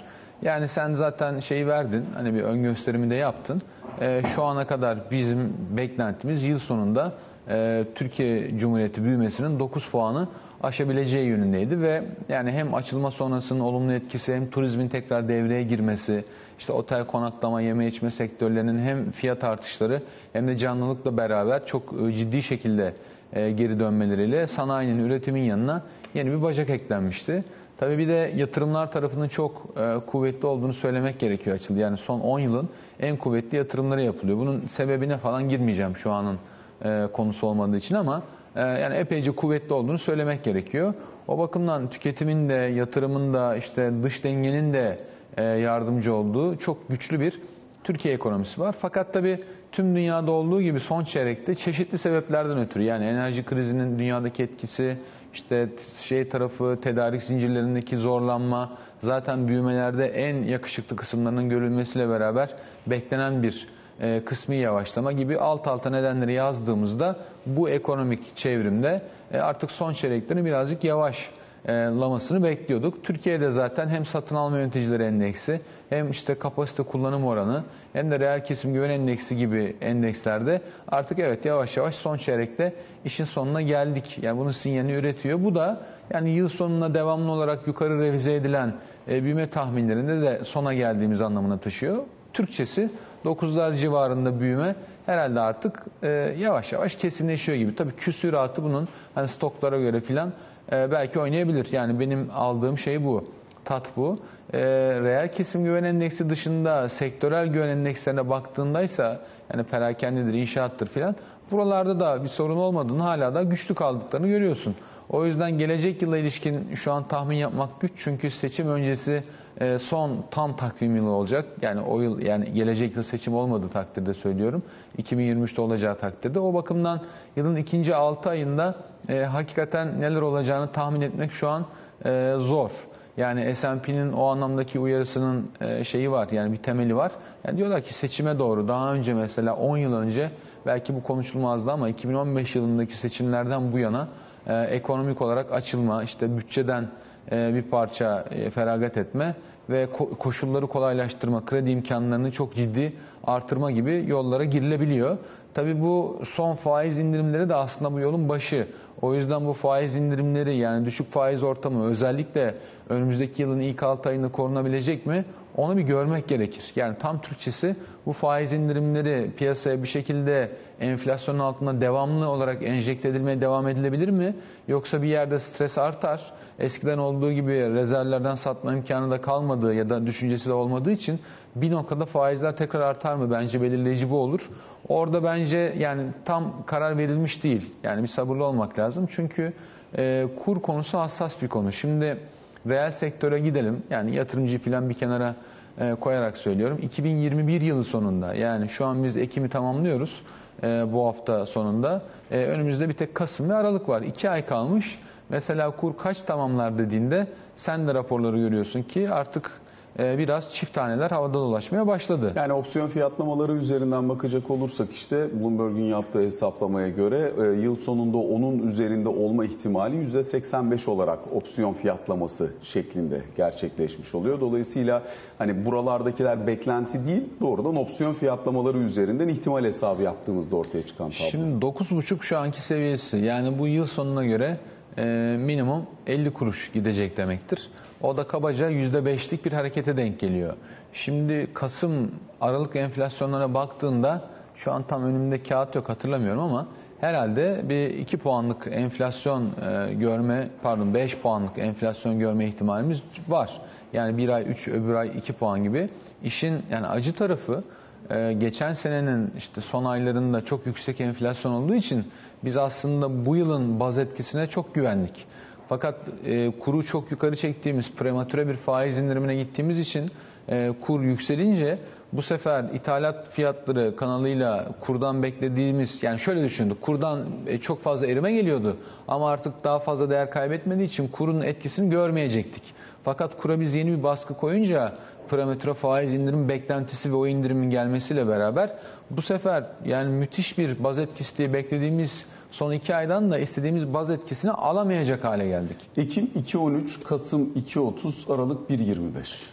Yani 0.42 0.68
sen 0.68 0.94
zaten 0.94 1.40
şeyi 1.40 1.66
verdin, 1.66 2.04
hani 2.14 2.34
bir 2.34 2.42
ön 2.42 2.62
gösterimi 2.62 3.10
de 3.10 3.14
yaptın. 3.14 3.62
E, 4.00 4.22
şu 4.34 4.44
ana 4.44 4.66
kadar 4.66 4.98
bizim 5.10 5.54
beklentimiz 5.76 6.44
yıl 6.44 6.58
sonunda 6.58 7.12
e, 7.48 7.84
Türkiye 7.94 8.58
Cumhuriyeti 8.58 9.04
büyümesinin 9.04 9.58
9 9.58 9.88
puanı 9.90 10.28
aşabileceği 10.62 11.26
yönündeydi 11.26 11.80
ve 11.80 12.02
yani 12.28 12.52
hem 12.52 12.74
açılma 12.74 13.10
sonrasının 13.10 13.60
olumlu 13.60 13.92
etkisi 13.92 14.34
hem 14.34 14.50
turizmin 14.50 14.88
tekrar 14.88 15.28
devreye 15.28 15.62
girmesi, 15.62 16.24
işte 16.58 16.72
otel 16.72 17.06
konaklama, 17.06 17.60
yeme 17.60 17.86
içme 17.86 18.10
sektörlerinin 18.10 18.78
hem 18.82 19.10
fiyat 19.10 19.44
artışları 19.44 20.02
hem 20.32 20.48
de 20.48 20.56
canlılıkla 20.56 21.16
beraber 21.16 21.66
çok 21.66 21.94
e, 22.08 22.12
ciddi 22.12 22.42
şekilde 22.42 22.94
e, 23.32 23.50
geri 23.50 23.80
dönmeleriyle 23.80 24.46
sanayinin 24.46 25.04
üretimin 25.04 25.42
yanına 25.42 25.82
yeni 26.14 26.30
bir 26.30 26.42
bacak 26.42 26.70
eklenmişti. 26.70 27.44
Tabii 27.78 27.98
bir 27.98 28.08
de 28.08 28.32
yatırımlar 28.36 28.92
tarafının 28.92 29.28
çok 29.28 29.76
kuvvetli 30.06 30.46
olduğunu 30.46 30.72
söylemek 30.72 31.18
gerekiyor 31.18 31.56
açıldı. 31.56 31.78
Yani 31.78 31.96
son 31.96 32.20
10 32.20 32.38
yılın 32.38 32.68
en 33.00 33.16
kuvvetli 33.16 33.56
yatırımları 33.56 34.02
yapılıyor. 34.02 34.38
Bunun 34.38 34.66
sebebine 34.66 35.18
falan 35.18 35.48
girmeyeceğim 35.48 35.96
şu 35.96 36.10
anın 36.12 36.38
e, 36.84 37.06
konusu 37.12 37.46
olmadığı 37.46 37.76
için 37.76 37.94
ama 37.94 38.22
e, 38.56 38.60
yani 38.60 38.94
epeyce 38.94 39.30
kuvvetli 39.30 39.74
olduğunu 39.74 39.98
söylemek 39.98 40.44
gerekiyor. 40.44 40.94
O 41.28 41.38
bakımdan 41.38 41.90
tüketimin 41.90 42.48
de, 42.48 42.54
yatırımın 42.54 43.34
da, 43.34 43.56
işte 43.56 43.90
dış 44.02 44.24
dengenin 44.24 44.72
de 44.72 44.98
e, 45.36 45.42
yardımcı 45.42 46.14
olduğu 46.14 46.56
çok 46.56 46.88
güçlü 46.88 47.20
bir 47.20 47.40
Türkiye 47.84 48.14
ekonomisi 48.14 48.60
var. 48.60 48.74
Fakat 48.80 49.12
tabii 49.12 49.44
tüm 49.72 49.96
dünyada 49.96 50.30
olduğu 50.30 50.62
gibi 50.62 50.80
son 50.80 51.04
çeyrekte 51.04 51.54
çeşitli 51.54 51.98
sebeplerden 51.98 52.58
ötürü 52.58 52.82
yani 52.82 53.04
enerji 53.04 53.44
krizinin 53.44 53.98
dünyadaki 53.98 54.42
etkisi, 54.42 54.96
işte 55.34 55.68
şey 55.98 56.28
tarafı, 56.28 56.78
tedarik 56.82 57.22
zincirlerindeki 57.22 57.96
zorlanma, 57.96 58.78
zaten 59.00 59.48
büyümelerde 59.48 60.06
en 60.06 60.42
yakışıklı 60.42 60.96
kısımlarının 60.96 61.48
görülmesiyle 61.48 62.08
beraber 62.08 62.50
beklenen 62.86 63.42
bir 63.42 63.68
e, 64.00 64.24
kısmi 64.24 64.56
yavaşlama 64.56 65.12
gibi 65.12 65.38
alt 65.38 65.68
alta 65.68 65.90
nedenleri 65.90 66.32
yazdığımızda 66.32 67.16
bu 67.46 67.68
ekonomik 67.68 68.36
çevrimde 68.36 69.02
e, 69.32 69.38
artık 69.38 69.70
son 69.70 69.92
çeyreklerini 69.92 70.44
birazcık 70.44 70.84
yavaş 70.84 71.30
e, 71.66 71.72
lamasını 71.72 72.42
bekliyorduk. 72.42 73.04
Türkiye'de 73.04 73.50
zaten 73.50 73.88
hem 73.88 74.06
satın 74.06 74.34
alma 74.34 74.58
yöneticileri 74.58 75.02
endeksi 75.02 75.60
hem 75.90 76.10
işte 76.10 76.34
kapasite 76.34 76.82
kullanım 76.82 77.24
oranı 77.24 77.64
hem 77.92 78.10
de 78.10 78.20
reel 78.20 78.44
kesim 78.44 78.72
güven 78.72 78.90
endeksi 78.90 79.36
gibi 79.36 79.76
endekslerde 79.80 80.62
artık 80.88 81.18
evet 81.18 81.44
yavaş 81.44 81.76
yavaş 81.76 81.94
son 81.94 82.16
çeyrekte 82.16 82.74
işin 83.04 83.24
sonuna 83.24 83.62
geldik. 83.62 84.18
Yani 84.22 84.38
bunun 84.38 84.50
sinyalini 84.50 84.92
üretiyor. 84.92 85.44
Bu 85.44 85.54
da 85.54 85.80
yani 86.10 86.30
yıl 86.30 86.48
sonuna 86.48 86.94
devamlı 86.94 87.30
olarak 87.30 87.66
yukarı 87.66 88.00
revize 88.00 88.34
edilen 88.34 88.74
e, 89.08 89.22
büyüme 89.22 89.50
tahminlerinde 89.50 90.20
de 90.20 90.44
sona 90.44 90.74
geldiğimiz 90.74 91.20
anlamına 91.20 91.58
taşıyor. 91.58 92.04
Türkçesi 92.32 92.90
9'lar 93.24 93.76
civarında 93.76 94.40
büyüme 94.40 94.74
herhalde 95.06 95.40
artık 95.40 95.82
e, 96.02 96.08
yavaş 96.38 96.72
yavaş 96.72 96.96
kesinleşiyor 96.96 97.58
gibi. 97.58 97.76
Tabii 97.76 97.96
küsüratı 97.96 98.62
bunun 98.62 98.88
hani 99.14 99.28
stoklara 99.28 99.80
göre 99.80 100.00
filan 100.00 100.32
e, 100.72 100.90
belki 100.90 101.20
oynayabilir. 101.20 101.68
Yani 101.72 102.00
benim 102.00 102.28
aldığım 102.34 102.78
şey 102.78 103.04
bu. 103.04 103.24
Tat 103.64 103.86
bu. 103.96 104.18
E, 104.52 104.60
reel 105.00 105.32
kesim 105.32 105.64
güven 105.64 105.84
endeksi 105.84 106.30
dışında 106.30 106.88
sektörel 106.88 107.46
güven 107.46 107.68
endekslerine 107.68 108.30
baktığındaysa 108.30 109.20
yani 109.52 109.64
perakendedir, 109.64 110.34
inşaattır 110.34 110.86
filan 110.86 111.16
buralarda 111.50 112.00
da 112.00 112.24
bir 112.24 112.28
sorun 112.28 112.56
olmadığını 112.56 113.02
hala 113.02 113.34
da 113.34 113.42
güçlü 113.42 113.74
kaldıklarını 113.74 114.28
görüyorsun. 114.28 114.74
O 115.08 115.24
yüzden 115.24 115.58
gelecek 115.58 116.02
yıla 116.02 116.18
ilişkin 116.18 116.74
şu 116.74 116.92
an 116.92 117.08
tahmin 117.08 117.36
yapmak 117.36 117.80
güç 117.80 117.92
çünkü 117.96 118.30
seçim 118.30 118.68
öncesi 118.68 119.24
e, 119.60 119.78
son 119.78 120.24
tam 120.30 120.56
takvim 120.56 120.96
yılı 120.96 121.10
olacak. 121.10 121.44
Yani 121.62 121.80
o 121.80 122.00
yıl 122.00 122.20
yani 122.20 122.52
gelecek 122.52 122.96
yıl 122.96 123.02
seçim 123.02 123.34
olmadığı 123.34 123.68
takdirde 123.68 124.14
söylüyorum. 124.14 124.62
2023'te 125.02 125.60
olacağı 125.60 125.98
takdirde. 125.98 126.40
O 126.40 126.54
bakımdan 126.54 127.00
yılın 127.36 127.56
ikinci 127.56 127.94
6 127.94 128.30
ayında 128.30 128.74
e, 129.08 129.24
hakikaten 129.24 130.00
neler 130.00 130.20
olacağını 130.20 130.72
tahmin 130.72 131.00
etmek 131.00 131.32
şu 131.32 131.48
an 131.48 131.66
e, 132.04 132.34
zor. 132.38 132.70
Yani 133.16 133.54
S&P'nin 133.54 134.12
o 134.12 134.26
anlamdaki 134.26 134.78
uyarısının 134.78 135.50
e, 135.60 135.84
şeyi 135.84 136.10
var 136.10 136.28
yani 136.28 136.52
bir 136.52 136.56
temeli 136.56 136.96
var. 136.96 137.12
Yani 137.44 137.58
diyorlar 137.58 137.82
ki 137.82 137.94
seçime 137.94 138.38
doğru 138.38 138.68
daha 138.68 138.92
önce 138.92 139.14
mesela 139.14 139.56
10 139.56 139.76
yıl 139.76 139.94
önce 139.94 140.30
belki 140.66 140.94
bu 140.94 141.02
konuşulmazdı 141.02 141.72
ama 141.72 141.88
2015 141.88 142.54
yılındaki 142.56 142.96
seçimlerden 142.96 143.72
bu 143.72 143.78
yana 143.78 144.08
e, 144.46 144.54
ekonomik 144.62 145.22
olarak 145.22 145.52
açılma, 145.52 146.02
işte 146.02 146.36
bütçeden 146.36 146.88
bir 147.30 147.62
parça 147.62 148.24
e, 148.30 148.50
feragat 148.50 148.96
etme 148.96 149.34
ve 149.70 149.84
ko- 149.84 150.16
koşulları 150.16 150.66
kolaylaştırma, 150.66 151.44
kredi 151.44 151.70
imkanlarını 151.70 152.32
çok 152.32 152.54
ciddi 152.54 152.92
artırma 153.24 153.70
gibi 153.70 154.04
yollara 154.08 154.44
girilebiliyor. 154.44 155.18
Tabii 155.54 155.80
bu 155.80 156.20
son 156.24 156.54
faiz 156.54 156.98
indirimleri 156.98 157.48
de 157.48 157.54
aslında 157.54 157.92
bu 157.92 158.00
yolun 158.00 158.28
başı. 158.28 158.66
O 159.02 159.14
yüzden 159.14 159.46
bu 159.46 159.52
faiz 159.52 159.94
indirimleri 159.96 160.56
yani 160.56 160.84
düşük 160.84 161.10
faiz 161.10 161.42
ortamı 161.42 161.86
özellikle 161.86 162.54
önümüzdeki 162.88 163.42
yılın 163.42 163.60
ilk 163.60 163.82
6 163.82 164.08
ayında 164.08 164.28
korunabilecek 164.28 165.06
mi? 165.06 165.24
Onu 165.56 165.76
bir 165.76 165.82
görmek 165.82 166.28
gerekir. 166.28 166.72
Yani 166.76 166.96
tam 166.98 167.20
Türkçesi 167.20 167.76
bu 168.06 168.12
faiz 168.12 168.52
indirimleri 168.52 169.30
piyasaya 169.36 169.82
bir 169.82 169.88
şekilde 169.88 170.50
enflasyonun 170.80 171.38
altında 171.38 171.80
devamlı 171.80 172.28
olarak 172.28 172.62
enjekte 172.62 173.08
edilmeye 173.08 173.40
devam 173.40 173.68
edilebilir 173.68 174.08
mi? 174.08 174.36
Yoksa 174.68 175.02
bir 175.02 175.08
yerde 175.08 175.38
stres 175.38 175.78
artar. 175.78 176.32
Eskiden 176.58 176.98
olduğu 176.98 177.32
gibi 177.32 177.74
rezervlerden 177.74 178.34
satma 178.34 178.72
imkanı 178.72 179.10
da 179.10 179.20
kalmadığı 179.20 179.74
ya 179.74 179.90
da 179.90 180.06
düşüncesi 180.06 180.48
de 180.48 180.52
olmadığı 180.52 180.90
için 180.90 181.20
bir 181.56 181.70
noktada 181.70 182.06
faizler 182.06 182.56
tekrar 182.56 182.80
artar 182.80 183.14
mı? 183.14 183.30
Bence 183.30 183.62
belirleyici 183.62 184.10
bu 184.10 184.16
olur. 184.16 184.48
Orada 184.88 185.24
bence 185.24 185.74
yani 185.78 186.02
tam 186.24 186.52
karar 186.66 186.98
verilmiş 186.98 187.44
değil. 187.44 187.74
Yani 187.82 188.02
bir 188.02 188.08
sabırlı 188.08 188.44
olmak 188.44 188.78
lazım. 188.78 189.08
Çünkü 189.10 189.52
e, 189.98 190.26
kur 190.44 190.62
konusu 190.62 190.98
hassas 190.98 191.42
bir 191.42 191.48
konu. 191.48 191.72
Şimdi 191.72 192.18
reel 192.66 192.92
sektöre 192.92 193.40
gidelim. 193.40 193.82
Yani 193.90 194.14
yatırımcıyı 194.14 194.58
falan 194.58 194.88
bir 194.88 194.94
kenara 194.94 195.34
e, 195.78 195.94
koyarak 195.94 196.38
söylüyorum. 196.38 196.78
2021 196.82 197.60
yılı 197.60 197.84
sonunda 197.84 198.34
yani 198.34 198.68
şu 198.68 198.86
an 198.86 199.04
biz 199.04 199.16
Ekim'i 199.16 199.48
tamamlıyoruz 199.48 200.22
e, 200.62 200.66
bu 200.92 201.06
hafta 201.06 201.46
sonunda. 201.46 202.02
E, 202.30 202.36
önümüzde 202.38 202.88
bir 202.88 202.94
tek 202.94 203.14
Kasım 203.14 203.48
ve 203.48 203.54
Aralık 203.54 203.88
var. 203.88 204.02
2 204.02 204.30
ay 204.30 204.46
kalmış. 204.46 204.98
Mesela 205.28 205.70
kur 205.70 205.96
kaç 205.96 206.22
tamamlar 206.22 206.78
dediğinde 206.78 207.26
sen 207.56 207.88
de 207.88 207.94
raporları 207.94 208.38
görüyorsun 208.38 208.82
ki 208.82 209.10
artık 209.10 209.61
biraz 209.98 210.54
çift 210.54 210.74
taneler 210.74 211.10
havada 211.10 211.34
dolaşmaya 211.34 211.86
başladı. 211.86 212.32
Yani 212.36 212.52
opsiyon 212.52 212.88
fiyatlamaları 212.88 213.52
üzerinden 213.52 214.08
bakacak 214.08 214.50
olursak 214.50 214.92
işte 214.92 215.40
Bloomberg'un 215.40 215.80
yaptığı 215.84 216.20
hesaplamaya 216.20 216.88
göre 216.88 217.32
e, 217.38 217.42
yıl 217.62 217.76
sonunda 217.76 218.16
onun 218.16 218.58
üzerinde 218.58 219.08
olma 219.08 219.44
ihtimali 219.44 219.96
%85 219.96 220.90
olarak 220.90 221.18
opsiyon 221.32 221.72
fiyatlaması 221.72 222.50
şeklinde 222.62 223.22
gerçekleşmiş 223.36 224.14
oluyor. 224.14 224.40
Dolayısıyla 224.40 225.02
hani 225.38 225.64
buralardakiler 225.64 226.46
beklenti 226.46 227.06
değil 227.06 227.22
doğrudan 227.40 227.76
opsiyon 227.76 228.12
fiyatlamaları 228.12 228.78
üzerinden 228.78 229.28
ihtimal 229.28 229.64
hesabı 229.64 230.02
yaptığımızda 230.02 230.56
ortaya 230.56 230.86
çıkan 230.86 231.10
tablo. 231.10 231.30
Şimdi 231.30 231.64
9,5 231.64 232.22
şu 232.22 232.38
anki 232.38 232.60
seviyesi 232.60 233.16
yani 233.16 233.58
bu 233.58 233.68
yıl 233.68 233.86
sonuna 233.86 234.24
göre 234.24 234.58
e, 234.98 235.04
minimum 235.38 235.86
50 236.06 236.32
kuruş 236.32 236.72
gidecek 236.72 237.16
demektir. 237.16 237.68
O 238.02 238.16
da 238.16 238.24
kabaca 238.24 238.70
%5'lik 238.70 239.44
bir 239.44 239.52
harekete 239.52 239.96
denk 239.96 240.20
geliyor. 240.20 240.54
Şimdi 240.92 241.48
Kasım 241.54 242.10
Aralık 242.40 242.76
enflasyonlara 242.76 243.54
baktığında 243.54 244.28
şu 244.54 244.72
an 244.72 244.82
tam 244.82 245.04
önümde 245.04 245.42
kağıt 245.42 245.74
yok 245.74 245.88
hatırlamıyorum 245.88 246.40
ama 246.40 246.66
herhalde 247.00 247.60
bir 247.68 247.90
2 247.90 248.16
puanlık 248.16 248.66
enflasyon 248.70 249.42
e, 249.44 249.94
görme 249.94 250.48
pardon 250.62 250.94
5 250.94 251.18
puanlık 251.18 251.58
enflasyon 251.58 252.18
görme 252.18 252.46
ihtimalimiz 252.46 253.02
var. 253.28 253.60
Yani 253.92 254.18
bir 254.18 254.28
ay 254.28 254.50
3 254.50 254.68
öbür 254.68 254.94
ay 254.94 255.18
2 255.18 255.32
puan 255.32 255.62
gibi. 255.62 255.88
İşin 256.24 256.62
yani 256.70 256.86
acı 256.86 257.14
tarafı 257.14 257.64
e, 258.10 258.32
geçen 258.32 258.72
senenin 258.72 259.32
işte 259.38 259.60
son 259.60 259.84
aylarında 259.84 260.44
çok 260.44 260.66
yüksek 260.66 261.00
enflasyon 261.00 261.52
olduğu 261.52 261.74
için 261.74 262.04
biz 262.44 262.56
aslında 262.56 263.26
bu 263.26 263.36
yılın 263.36 263.80
baz 263.80 263.98
etkisine 263.98 264.46
çok 264.46 264.74
güvendik. 264.74 265.26
Fakat 265.68 265.94
e, 266.24 266.50
kuru 266.58 266.84
çok 266.84 267.10
yukarı 267.10 267.36
çektiğimiz 267.36 267.92
prematüre 267.92 268.48
bir 268.48 268.54
faiz 268.56 268.98
indirimine 268.98 269.36
gittiğimiz 269.36 269.78
için 269.78 270.10
e, 270.48 270.72
kur 270.80 271.00
yükselince 271.02 271.78
bu 272.12 272.22
sefer 272.22 272.64
ithalat 272.74 273.30
fiyatları 273.30 273.96
kanalıyla 273.96 274.68
kurdan 274.80 275.22
beklediğimiz 275.22 276.02
yani 276.02 276.18
şöyle 276.18 276.44
düşündük 276.44 276.80
kurdan 276.80 277.26
e, 277.46 277.58
çok 277.58 277.82
fazla 277.82 278.06
erime 278.06 278.32
geliyordu 278.32 278.76
ama 279.08 279.30
artık 279.30 279.64
daha 279.64 279.78
fazla 279.78 280.10
değer 280.10 280.30
kaybetmediği 280.30 280.88
için 280.88 281.08
kurun 281.08 281.40
etkisini 281.42 281.90
görmeyecektik. 281.90 282.62
Fakat 283.04 283.36
kura 283.36 283.60
biz 283.60 283.74
yeni 283.74 283.98
bir 283.98 284.02
baskı 284.02 284.34
koyunca 284.34 284.92
prematüre 285.30 285.74
faiz 285.74 286.14
indirim 286.14 286.48
beklentisi 286.48 287.12
ve 287.12 287.16
o 287.16 287.26
indirimin 287.26 287.70
gelmesiyle 287.70 288.28
beraber 288.28 288.70
bu 289.10 289.22
sefer 289.22 289.64
yani 289.84 290.12
müthiş 290.12 290.58
bir 290.58 290.84
baz 290.84 290.98
etkisi 290.98 291.38
diye 291.38 291.52
beklediğimiz 291.52 292.24
son 292.52 292.72
iki 292.72 292.94
aydan 292.94 293.30
da 293.30 293.38
istediğimiz 293.38 293.94
baz 293.94 294.10
etkisini 294.10 294.50
alamayacak 294.50 295.24
hale 295.24 295.48
geldik. 295.48 295.76
Ekim 295.96 296.26
2.13, 296.26 297.04
Kasım 297.04 297.52
2.30, 297.52 298.34
Aralık 298.34 298.70
1.25. 298.70 299.00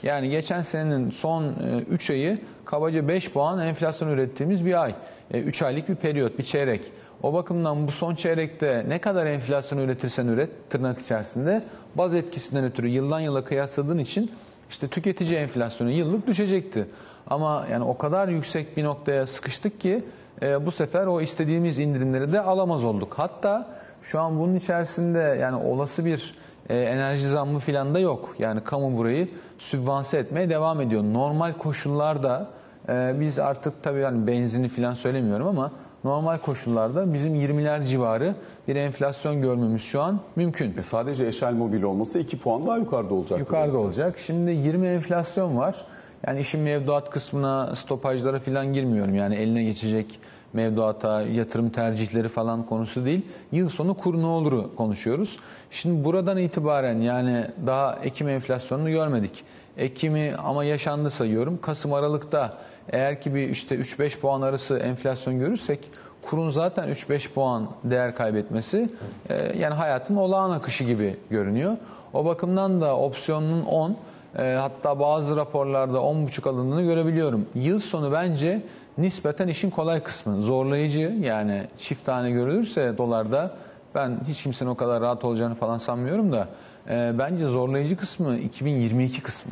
Yani 0.03 0.29
geçen 0.29 0.61
senenin 0.61 1.11
son 1.11 1.53
3 1.89 2.09
ayı 2.09 2.39
kabaca 2.65 3.07
5 3.07 3.31
puan 3.31 3.59
enflasyon 3.59 4.09
ürettiğimiz 4.09 4.65
bir 4.65 4.83
ay. 4.83 4.95
3 5.33 5.61
aylık 5.61 5.89
bir 5.89 5.95
periyot, 5.95 6.39
bir 6.39 6.43
çeyrek. 6.43 6.91
O 7.23 7.33
bakımdan 7.33 7.87
bu 7.87 7.91
son 7.91 8.15
çeyrekte 8.15 8.85
ne 8.87 9.01
kadar 9.01 9.25
enflasyon 9.25 9.79
üretirsen 9.79 10.27
üret 10.27 10.69
tırnak 10.69 10.99
içerisinde 10.99 11.63
baz 11.95 12.13
etkisinden 12.13 12.63
ötürü 12.63 12.87
yıldan 12.87 13.19
yıla 13.19 13.43
kıyasladığın 13.43 13.97
için 13.97 14.31
işte 14.69 14.87
tüketici 14.87 15.35
enflasyonu 15.35 15.91
yıllık 15.91 16.27
düşecekti. 16.27 16.87
Ama 17.27 17.67
yani 17.71 17.83
o 17.83 17.97
kadar 17.97 18.27
yüksek 18.27 18.77
bir 18.77 18.83
noktaya 18.83 19.27
sıkıştık 19.27 19.79
ki 19.79 20.03
e, 20.41 20.65
bu 20.65 20.71
sefer 20.71 21.05
o 21.05 21.21
istediğimiz 21.21 21.79
indirimleri 21.79 22.31
de 22.31 22.41
alamaz 22.41 22.83
olduk. 22.83 23.13
Hatta 23.17 23.67
şu 24.01 24.19
an 24.19 24.39
bunun 24.39 24.55
içerisinde 24.55 25.19
yani 25.19 25.55
olası 25.55 26.05
bir 26.05 26.35
e, 26.69 26.77
enerji 26.77 27.27
zammı 27.27 27.59
filan 27.59 27.93
da 27.93 27.99
yok. 27.99 28.35
Yani 28.39 28.63
kamu 28.63 28.97
burayı 28.97 29.29
sübvanse 29.57 30.17
etmeye 30.17 30.49
devam 30.49 30.81
ediyor. 30.81 31.03
Normal 31.03 31.53
koşullarda 31.53 32.47
e, 32.89 33.15
biz 33.19 33.39
artık 33.39 33.83
tabii 33.83 33.99
yani 33.99 34.27
benzini 34.27 34.69
filan 34.69 34.93
söylemiyorum 34.93 35.47
ama 35.47 35.71
normal 36.03 36.37
koşullarda 36.37 37.13
bizim 37.13 37.35
20'ler 37.35 37.85
civarı 37.85 38.35
bir 38.67 38.75
enflasyon 38.75 39.41
görmemiz 39.41 39.81
şu 39.81 40.01
an 40.01 40.19
mümkün. 40.35 40.77
E 40.77 40.83
sadece 40.83 41.25
eşel 41.25 41.53
mobil 41.53 41.83
olması 41.83 42.19
2 42.19 42.39
puan 42.39 42.67
daha 42.67 42.77
yukarıda 42.77 43.13
olacak. 43.13 43.39
Yukarıda 43.39 43.77
olacak. 43.77 44.17
Şimdi 44.17 44.51
20 44.51 44.87
enflasyon 44.87 45.57
var. 45.57 45.85
Yani 46.27 46.39
işin 46.39 46.61
mevduat 46.61 47.09
kısmına, 47.09 47.75
stopajlara 47.75 48.39
falan 48.39 48.73
girmiyorum. 48.73 49.15
Yani 49.15 49.35
eline 49.35 49.63
geçecek 49.63 50.19
mevduata, 50.53 51.21
yatırım 51.21 51.69
tercihleri 51.69 52.29
falan 52.29 52.65
konusu 52.65 53.05
değil. 53.05 53.21
Yıl 53.51 53.69
sonu 53.69 53.93
kur 53.93 54.21
ne 54.21 54.25
oluru 54.25 54.75
konuşuyoruz. 54.75 55.39
Şimdi 55.71 56.05
buradan 56.05 56.37
itibaren 56.37 57.01
yani 57.01 57.47
daha 57.65 57.95
Ekim 58.03 58.29
enflasyonunu 58.29 58.89
görmedik. 58.89 59.43
Ekim'i 59.77 60.35
ama 60.35 60.63
yaşandı 60.63 61.11
sayıyorum. 61.11 61.61
Kasım 61.61 61.93
Aralık'ta 61.93 62.57
eğer 62.89 63.21
ki 63.21 63.35
bir 63.35 63.49
işte 63.49 63.75
3-5 63.75 64.19
puan 64.19 64.41
arası 64.41 64.77
enflasyon 64.77 65.39
görürsek 65.39 65.79
kurun 66.21 66.49
zaten 66.49 66.89
3-5 66.89 67.33
puan 67.33 67.67
değer 67.83 68.15
kaybetmesi 68.15 68.89
e, 69.29 69.35
yani 69.35 69.73
hayatın 69.73 70.15
olağan 70.15 70.51
akışı 70.51 70.83
gibi 70.83 71.15
görünüyor. 71.29 71.77
O 72.13 72.25
bakımdan 72.25 72.81
da 72.81 72.97
opsiyonun 72.97 73.65
10 73.65 73.97
e, 74.37 74.43
hatta 74.43 74.99
bazı 74.99 75.35
raporlarda 75.35 75.97
10.5 75.97 76.49
alındığını 76.49 76.81
görebiliyorum. 76.81 77.47
Yıl 77.55 77.79
sonu 77.79 78.11
bence 78.11 78.61
nispeten 78.97 79.47
işin 79.47 79.69
kolay 79.69 80.03
kısmı. 80.03 80.41
Zorlayıcı 80.41 81.15
yani 81.21 81.67
çift 81.77 82.05
tane 82.05 82.31
görülürse 82.31 82.97
dolarda 82.97 83.55
ben 83.95 84.19
hiç 84.27 84.43
kimsenin 84.43 84.69
o 84.69 84.75
kadar 84.75 85.01
rahat 85.01 85.25
olacağını 85.25 85.55
falan 85.55 85.77
sanmıyorum 85.77 86.31
da 86.31 86.47
e, 86.89 87.13
bence 87.19 87.45
zorlayıcı 87.45 87.97
kısmı 87.97 88.37
2022 88.37 89.23
kısmı. 89.23 89.51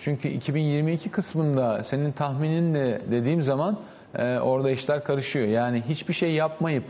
Çünkü 0.00 0.28
2022 0.28 1.10
kısmında 1.10 1.84
senin 1.84 2.12
tahmininle 2.12 3.00
dediğim 3.10 3.42
zaman 3.42 3.78
e, 4.14 4.38
orada 4.38 4.70
işler 4.70 5.04
karışıyor. 5.04 5.48
Yani 5.48 5.82
hiçbir 5.88 6.14
şey 6.14 6.32
yapmayıp 6.32 6.84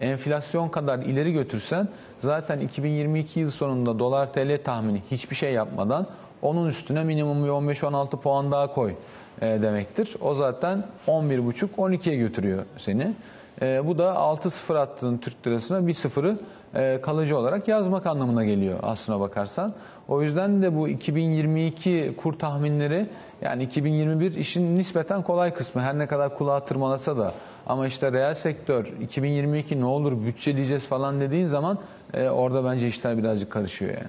enflasyon 0.00 0.68
kadar 0.68 0.98
ileri 0.98 1.32
götürsen 1.32 1.88
zaten 2.20 2.60
2022 2.60 3.40
yıl 3.40 3.50
sonunda 3.50 3.98
dolar 3.98 4.32
TL 4.32 4.64
tahmini 4.64 5.02
hiçbir 5.10 5.36
şey 5.36 5.52
yapmadan 5.52 6.06
onun 6.44 6.68
üstüne 6.68 7.04
minimum 7.04 7.46
15-16 7.46 8.10
puan 8.10 8.52
daha 8.52 8.74
koy 8.74 8.94
e, 9.40 9.46
demektir. 9.62 10.16
O 10.20 10.34
zaten 10.34 10.84
11,5-12'ye 11.06 12.16
götürüyor 12.16 12.64
seni. 12.76 13.14
E, 13.62 13.86
bu 13.86 13.98
da 13.98 14.04
6-0 14.04 14.78
attığın 14.78 15.18
Türk 15.18 15.46
lirasına 15.46 15.86
1 15.86 15.94
sıfırı 15.94 16.38
e, 16.74 17.00
kalıcı 17.00 17.38
olarak 17.38 17.68
yazmak 17.68 18.06
anlamına 18.06 18.44
geliyor 18.44 18.78
aslına 18.82 19.20
bakarsan. 19.20 19.74
O 20.08 20.22
yüzden 20.22 20.62
de 20.62 20.76
bu 20.76 20.88
2022 20.88 22.14
kur 22.16 22.32
tahminleri 22.32 23.06
yani 23.42 23.62
2021 23.62 24.34
işin 24.34 24.78
nispeten 24.78 25.22
kolay 25.22 25.54
kısmı. 25.54 25.82
Her 25.82 25.98
ne 25.98 26.06
kadar 26.06 26.38
kulağa 26.38 26.64
tırmalasa 26.64 27.16
da 27.18 27.34
ama 27.66 27.86
işte 27.86 28.12
reel 28.12 28.34
sektör 28.34 28.86
2022 29.00 29.80
ne 29.80 29.84
olur 29.84 30.26
bütçeleyeceğiz 30.26 30.86
falan 30.86 31.20
dediğin 31.20 31.46
zaman 31.46 31.78
e, 32.14 32.28
orada 32.28 32.64
bence 32.64 32.88
işler 32.88 33.18
birazcık 33.18 33.50
karışıyor 33.50 33.90
yani. 33.90 34.08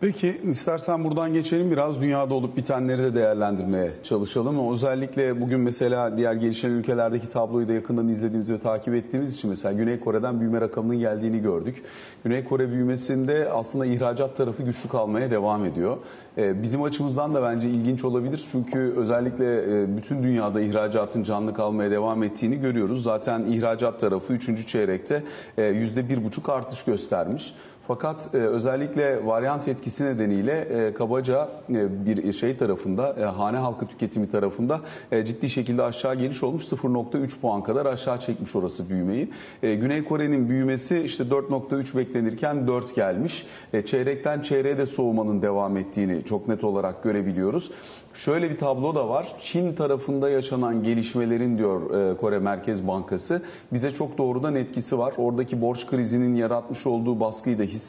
Peki 0.00 0.40
istersen 0.50 1.04
buradan 1.04 1.32
geçelim 1.32 1.70
biraz 1.70 2.00
dünyada 2.00 2.34
olup 2.34 2.56
bitenleri 2.56 3.02
de 3.02 3.14
değerlendirmeye 3.14 3.90
çalışalım. 4.02 4.72
Özellikle 4.72 5.40
bugün 5.40 5.60
mesela 5.60 6.16
diğer 6.16 6.32
gelişen 6.34 6.70
ülkelerdeki 6.70 7.30
tabloyu 7.30 7.68
da 7.68 7.72
yakından 7.72 8.08
izlediğimiz 8.08 8.52
ve 8.52 8.58
takip 8.58 8.94
ettiğimiz 8.94 9.34
için 9.34 9.50
mesela 9.50 9.72
Güney 9.72 10.00
Kore'den 10.00 10.40
büyüme 10.40 10.60
rakamının 10.60 10.98
geldiğini 10.98 11.42
gördük. 11.42 11.82
Güney 12.24 12.44
Kore 12.44 12.70
büyümesinde 12.70 13.50
aslında 13.52 13.86
ihracat 13.86 14.36
tarafı 14.36 14.62
güçlü 14.62 14.88
kalmaya 14.88 15.30
devam 15.30 15.64
ediyor. 15.64 15.96
Ee, 16.38 16.62
bizim 16.62 16.82
açımızdan 16.82 17.34
da 17.34 17.42
bence 17.42 17.70
ilginç 17.70 18.04
olabilir 18.04 18.46
çünkü 18.52 18.78
özellikle 18.96 19.82
e, 19.82 19.96
bütün 19.96 20.22
dünyada 20.22 20.60
ihracatın 20.60 21.22
canlı 21.22 21.54
kalmaya 21.54 21.90
devam 21.90 22.22
ettiğini 22.22 22.60
görüyoruz. 22.60 23.02
Zaten 23.02 23.44
ihracat 23.44 24.00
tarafı 24.00 24.32
3. 24.32 24.66
çeyrekte 24.66 25.22
%1,5 25.58 26.50
e, 26.50 26.52
artış 26.52 26.84
göstermiş. 26.84 27.54
Fakat 27.90 28.34
e, 28.34 28.38
özellikle 28.38 29.26
varyant 29.26 29.68
etkisi 29.68 30.04
nedeniyle 30.04 30.52
e, 30.60 30.94
kabaca 30.94 31.48
e, 31.70 32.06
bir 32.06 32.32
şey 32.32 32.56
tarafında, 32.56 33.16
e, 33.20 33.24
hane 33.24 33.56
halkı 33.56 33.86
tüketimi 33.86 34.30
tarafında 34.30 34.80
e, 35.12 35.24
ciddi 35.24 35.48
şekilde 35.48 35.82
aşağı 35.82 36.14
geliş 36.14 36.42
olmuş. 36.42 36.64
0.3 36.64 37.40
puan 37.40 37.62
kadar 37.62 37.86
aşağı 37.86 38.20
çekmiş 38.20 38.56
orası 38.56 38.88
büyümeyi. 38.90 39.30
E, 39.62 39.74
Güney 39.74 40.04
Kore'nin 40.04 40.48
büyümesi 40.48 40.98
işte 40.98 41.24
4.3 41.24 41.96
beklenirken 41.96 42.66
4 42.66 42.94
gelmiş. 42.94 43.46
E, 43.72 43.86
çeyrekten 43.86 44.40
çeyreğe 44.40 44.78
de 44.78 44.86
soğumanın 44.86 45.42
devam 45.42 45.76
ettiğini 45.76 46.24
çok 46.24 46.48
net 46.48 46.64
olarak 46.64 47.02
görebiliyoruz. 47.02 47.70
Şöyle 48.14 48.50
bir 48.50 48.58
tablo 48.58 48.94
da 48.94 49.08
var. 49.08 49.28
Çin 49.40 49.72
tarafında 49.72 50.30
yaşanan 50.30 50.82
gelişmelerin 50.82 51.58
diyor 51.58 52.10
e, 52.10 52.16
Kore 52.16 52.38
Merkez 52.38 52.86
Bankası 52.86 53.42
bize 53.72 53.90
çok 53.90 54.18
doğrudan 54.18 54.54
etkisi 54.54 54.98
var. 54.98 55.14
Oradaki 55.16 55.60
borç 55.60 55.86
krizinin 55.86 56.34
yaratmış 56.34 56.86
olduğu 56.86 57.20
baskıyı 57.20 57.58
da 57.58 57.62
hissediyoruz. 57.62 57.79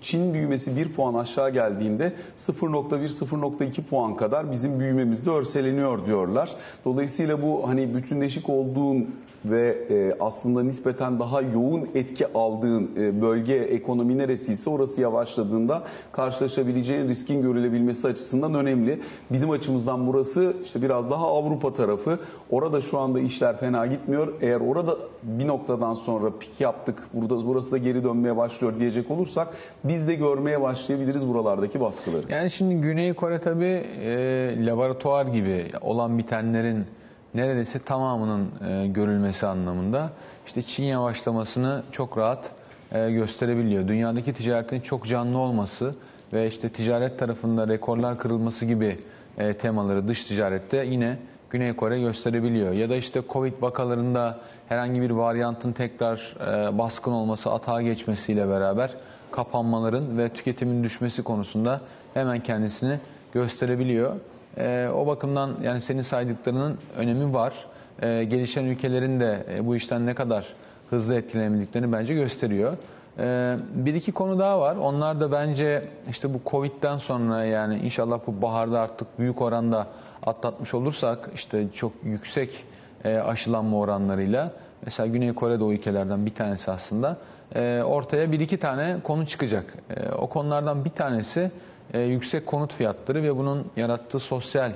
Çin 0.00 0.34
büyümesi 0.34 0.76
1 0.76 0.92
puan 0.92 1.14
aşağı 1.14 1.50
geldiğinde 1.50 2.12
0.1-0.2 2.38 3.82
puan 3.82 4.16
kadar 4.16 4.52
bizim 4.52 4.80
büyümemizde 4.80 5.30
örseleniyor 5.30 6.06
diyorlar. 6.06 6.50
Dolayısıyla 6.84 7.42
bu 7.42 7.68
hani 7.68 7.94
bütünleşik 7.94 8.48
olduğun 8.48 9.14
ve 9.44 9.78
e, 9.90 10.16
aslında 10.20 10.62
nispeten 10.62 11.18
daha 11.18 11.40
yoğun 11.40 11.88
etki 11.94 12.32
aldığın 12.32 12.90
e, 12.96 13.22
bölge 13.22 13.54
ekonomi 13.54 14.18
neresiyse 14.18 14.70
orası 14.70 15.00
yavaşladığında 15.00 15.82
karşılaşabileceğin 16.12 17.08
riskin 17.08 17.42
görülebilmesi 17.42 18.06
açısından 18.06 18.54
önemli. 18.54 19.00
Bizim 19.30 19.50
açımızdan 19.50 20.06
burası 20.06 20.56
işte 20.64 20.82
biraz 20.82 21.10
daha 21.10 21.26
Avrupa 21.26 21.72
tarafı. 21.72 22.18
Orada 22.50 22.80
şu 22.80 22.98
anda 22.98 23.20
işler 23.20 23.58
fena 23.58 23.86
gitmiyor. 23.86 24.34
Eğer 24.40 24.60
orada 24.60 24.96
bir 25.22 25.46
noktadan 25.46 25.94
sonra 25.94 26.38
pik 26.40 26.60
yaptık, 26.60 27.08
burada 27.12 27.46
burası 27.46 27.72
da 27.72 27.78
geri 27.78 28.04
dönmeye 28.04 28.36
başlıyor 28.36 28.80
diyecek 28.80 29.10
olursak 29.10 29.48
biz 29.84 30.08
de 30.08 30.14
görmeye 30.14 30.60
başlayabiliriz 30.60 31.28
buralardaki 31.28 31.80
baskıları. 31.80 32.32
Yani 32.32 32.50
şimdi 32.50 32.74
Güney 32.74 33.14
Kore 33.14 33.40
tabii 33.40 33.84
e, 34.02 34.66
laboratuvar 34.66 35.26
gibi 35.26 35.70
olan 35.80 36.18
bitenlerin 36.18 36.84
neredeyse 37.34 37.78
tamamının 37.78 38.50
e, 38.68 38.86
görülmesi 38.86 39.46
anlamında 39.46 40.10
işte 40.46 40.62
Çin 40.62 40.84
yavaşlamasını 40.84 41.82
çok 41.92 42.18
rahat 42.18 42.50
e, 42.92 43.10
gösterebiliyor. 43.10 43.88
Dünyadaki 43.88 44.32
ticaretin 44.32 44.80
çok 44.80 45.06
canlı 45.06 45.38
olması 45.38 45.94
ve 46.32 46.48
işte 46.48 46.68
ticaret 46.68 47.18
tarafında 47.18 47.68
rekorlar 47.68 48.18
kırılması 48.18 48.64
gibi 48.66 48.98
e, 49.38 49.54
temaları 49.54 50.08
dış 50.08 50.24
ticarette 50.24 50.84
yine 50.86 51.18
Güney 51.50 51.76
Kore 51.76 52.00
gösterebiliyor. 52.00 52.72
Ya 52.72 52.90
da 52.90 52.96
işte 52.96 53.22
Covid 53.32 53.52
vakalarında 53.60 54.38
herhangi 54.68 55.00
bir 55.00 55.10
varyantın 55.10 55.72
tekrar 55.72 56.36
baskın 56.78 57.12
olması, 57.12 57.52
atağa 57.52 57.82
geçmesiyle 57.82 58.48
beraber 58.48 58.90
kapanmaların 59.30 60.18
ve 60.18 60.28
tüketimin 60.28 60.84
düşmesi 60.84 61.22
konusunda 61.22 61.80
hemen 62.14 62.40
kendisini 62.40 62.98
gösterebiliyor. 63.32 64.16
E, 64.58 64.88
o 64.88 65.06
bakımdan 65.06 65.56
yani 65.62 65.80
senin 65.80 66.02
saydıklarının 66.02 66.78
önemi 66.96 67.34
var. 67.34 67.54
E, 68.02 68.24
gelişen 68.24 68.64
ülkelerin 68.64 69.20
de 69.20 69.46
e, 69.54 69.66
bu 69.66 69.76
işten 69.76 70.06
ne 70.06 70.14
kadar 70.14 70.46
hızlı 70.90 71.14
etkilenebildiklerini 71.14 71.92
bence 71.92 72.14
gösteriyor. 72.14 72.76
E, 73.18 73.56
bir 73.74 73.94
iki 73.94 74.12
konu 74.12 74.38
daha 74.38 74.60
var. 74.60 74.76
Onlar 74.76 75.20
da 75.20 75.32
bence 75.32 75.88
işte 76.10 76.34
bu 76.34 76.40
Covid'den 76.46 76.96
sonra 76.96 77.44
yani 77.44 77.78
inşallah 77.78 78.20
bu 78.26 78.42
baharda 78.42 78.80
artık 78.80 79.18
büyük 79.18 79.42
oranda 79.42 79.86
atlatmış 80.22 80.74
olursak 80.74 81.30
işte 81.34 81.66
çok 81.72 81.92
yüksek 82.04 82.64
e, 83.04 83.16
aşılanma 83.18 83.78
oranlarıyla 83.78 84.52
mesela 84.84 85.06
Güney 85.06 85.34
Kore'de 85.34 85.64
o 85.64 85.72
ülkelerden 85.72 86.26
bir 86.26 86.34
tanesi 86.34 86.70
aslında 86.70 87.16
e, 87.54 87.82
ortaya 87.82 88.32
bir 88.32 88.40
iki 88.40 88.58
tane 88.58 88.96
konu 89.04 89.26
çıkacak. 89.26 89.74
E, 89.90 90.10
o 90.10 90.26
konulardan 90.26 90.84
bir 90.84 90.90
tanesi 90.90 91.50
e, 91.92 92.00
yüksek 92.00 92.46
konut 92.46 92.74
fiyatları 92.74 93.22
ve 93.22 93.36
bunun 93.36 93.66
yarattığı 93.76 94.18
sosyal 94.18 94.72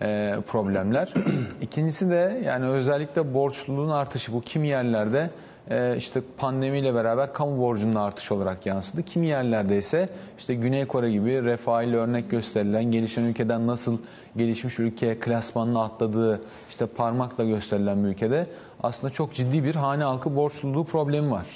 e, 0.00 0.36
problemler. 0.46 1.14
İkincisi 1.60 2.10
de 2.10 2.42
yani 2.44 2.66
özellikle 2.66 3.34
borçluluğun 3.34 3.88
artışı 3.90 4.32
bu 4.32 4.40
kimi 4.40 4.68
yerlerde 4.68 5.30
e, 5.70 5.96
işte 5.96 6.20
pandemiyle 6.38 6.94
beraber 6.94 7.32
kamu 7.32 7.58
borcunun 7.58 7.94
artışı 7.94 8.34
olarak 8.34 8.66
yansıdı. 8.66 9.02
Kimi 9.02 9.26
yerlerde 9.26 9.78
ise 9.78 10.08
işte 10.38 10.54
Güney 10.54 10.86
Kore 10.86 11.10
gibi 11.10 11.44
refahıyla 11.44 11.98
örnek 11.98 12.30
gösterilen 12.30 12.84
gelişen 12.84 13.22
ülkeden 13.22 13.66
nasıl 13.66 13.98
gelişmiş 14.36 14.78
ülke 14.78 15.18
klasmanını 15.18 15.82
atladığı 15.82 16.42
işte 16.70 16.86
parmakla 16.86 17.44
gösterilen 17.44 18.04
bir 18.04 18.08
ülkede 18.08 18.46
aslında 18.82 19.12
çok 19.12 19.34
ciddi 19.34 19.64
bir 19.64 19.74
hane 19.74 20.04
halkı 20.04 20.36
borçluluğu 20.36 20.84
problemi 20.84 21.30
var. 21.30 21.46